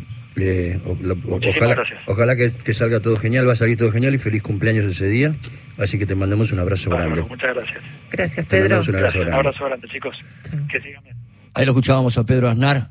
Eh, 0.41 0.79
o- 0.85 0.97
lo- 1.01 1.15
o- 1.15 1.41
ojalá 1.49 1.75
gracias. 1.75 2.01
ojalá 2.07 2.37
que, 2.37 2.51
que 2.65 2.73
salga 2.73 3.01
todo 3.01 3.17
genial, 3.17 3.49
va 3.49 3.53
a 3.53 3.57
salir 3.57 3.77
todo 3.77 3.91
genial 3.91 4.15
y 4.15 4.19
feliz 4.19 4.43
cumpleaños 4.43 4.85
ese 4.85 5.07
día. 5.07 5.35
Así 5.79 5.99
que 5.99 6.07
te 6.07 6.15
mandamos 6.15 6.53
un 6.53 6.59
abrazo 6.61 6.91
Bárbaro, 6.91 7.11
grande. 7.11 7.29
muchas 7.31 7.55
gracias. 7.57 7.79
Gracias, 8.11 8.47
Te 8.47 8.51
Pedro. 8.51 8.63
mandamos 8.77 8.89
un 8.89 8.95
abrazo 8.97 9.19
Gracias, 9.19 9.25
un 9.25 9.31
grande. 9.31 9.49
abrazo 9.49 9.65
grande, 9.67 9.89
chicos. 9.89 10.17
Chao. 10.51 10.61
Que 10.71 10.81
sigan 10.81 11.03
bien. 11.05 11.17
Ahí 11.55 11.65
lo 11.65 11.73
escuchábamos 11.73 12.17
a 12.19 12.25
Pedro 12.27 12.49
Aznar. 12.49 12.89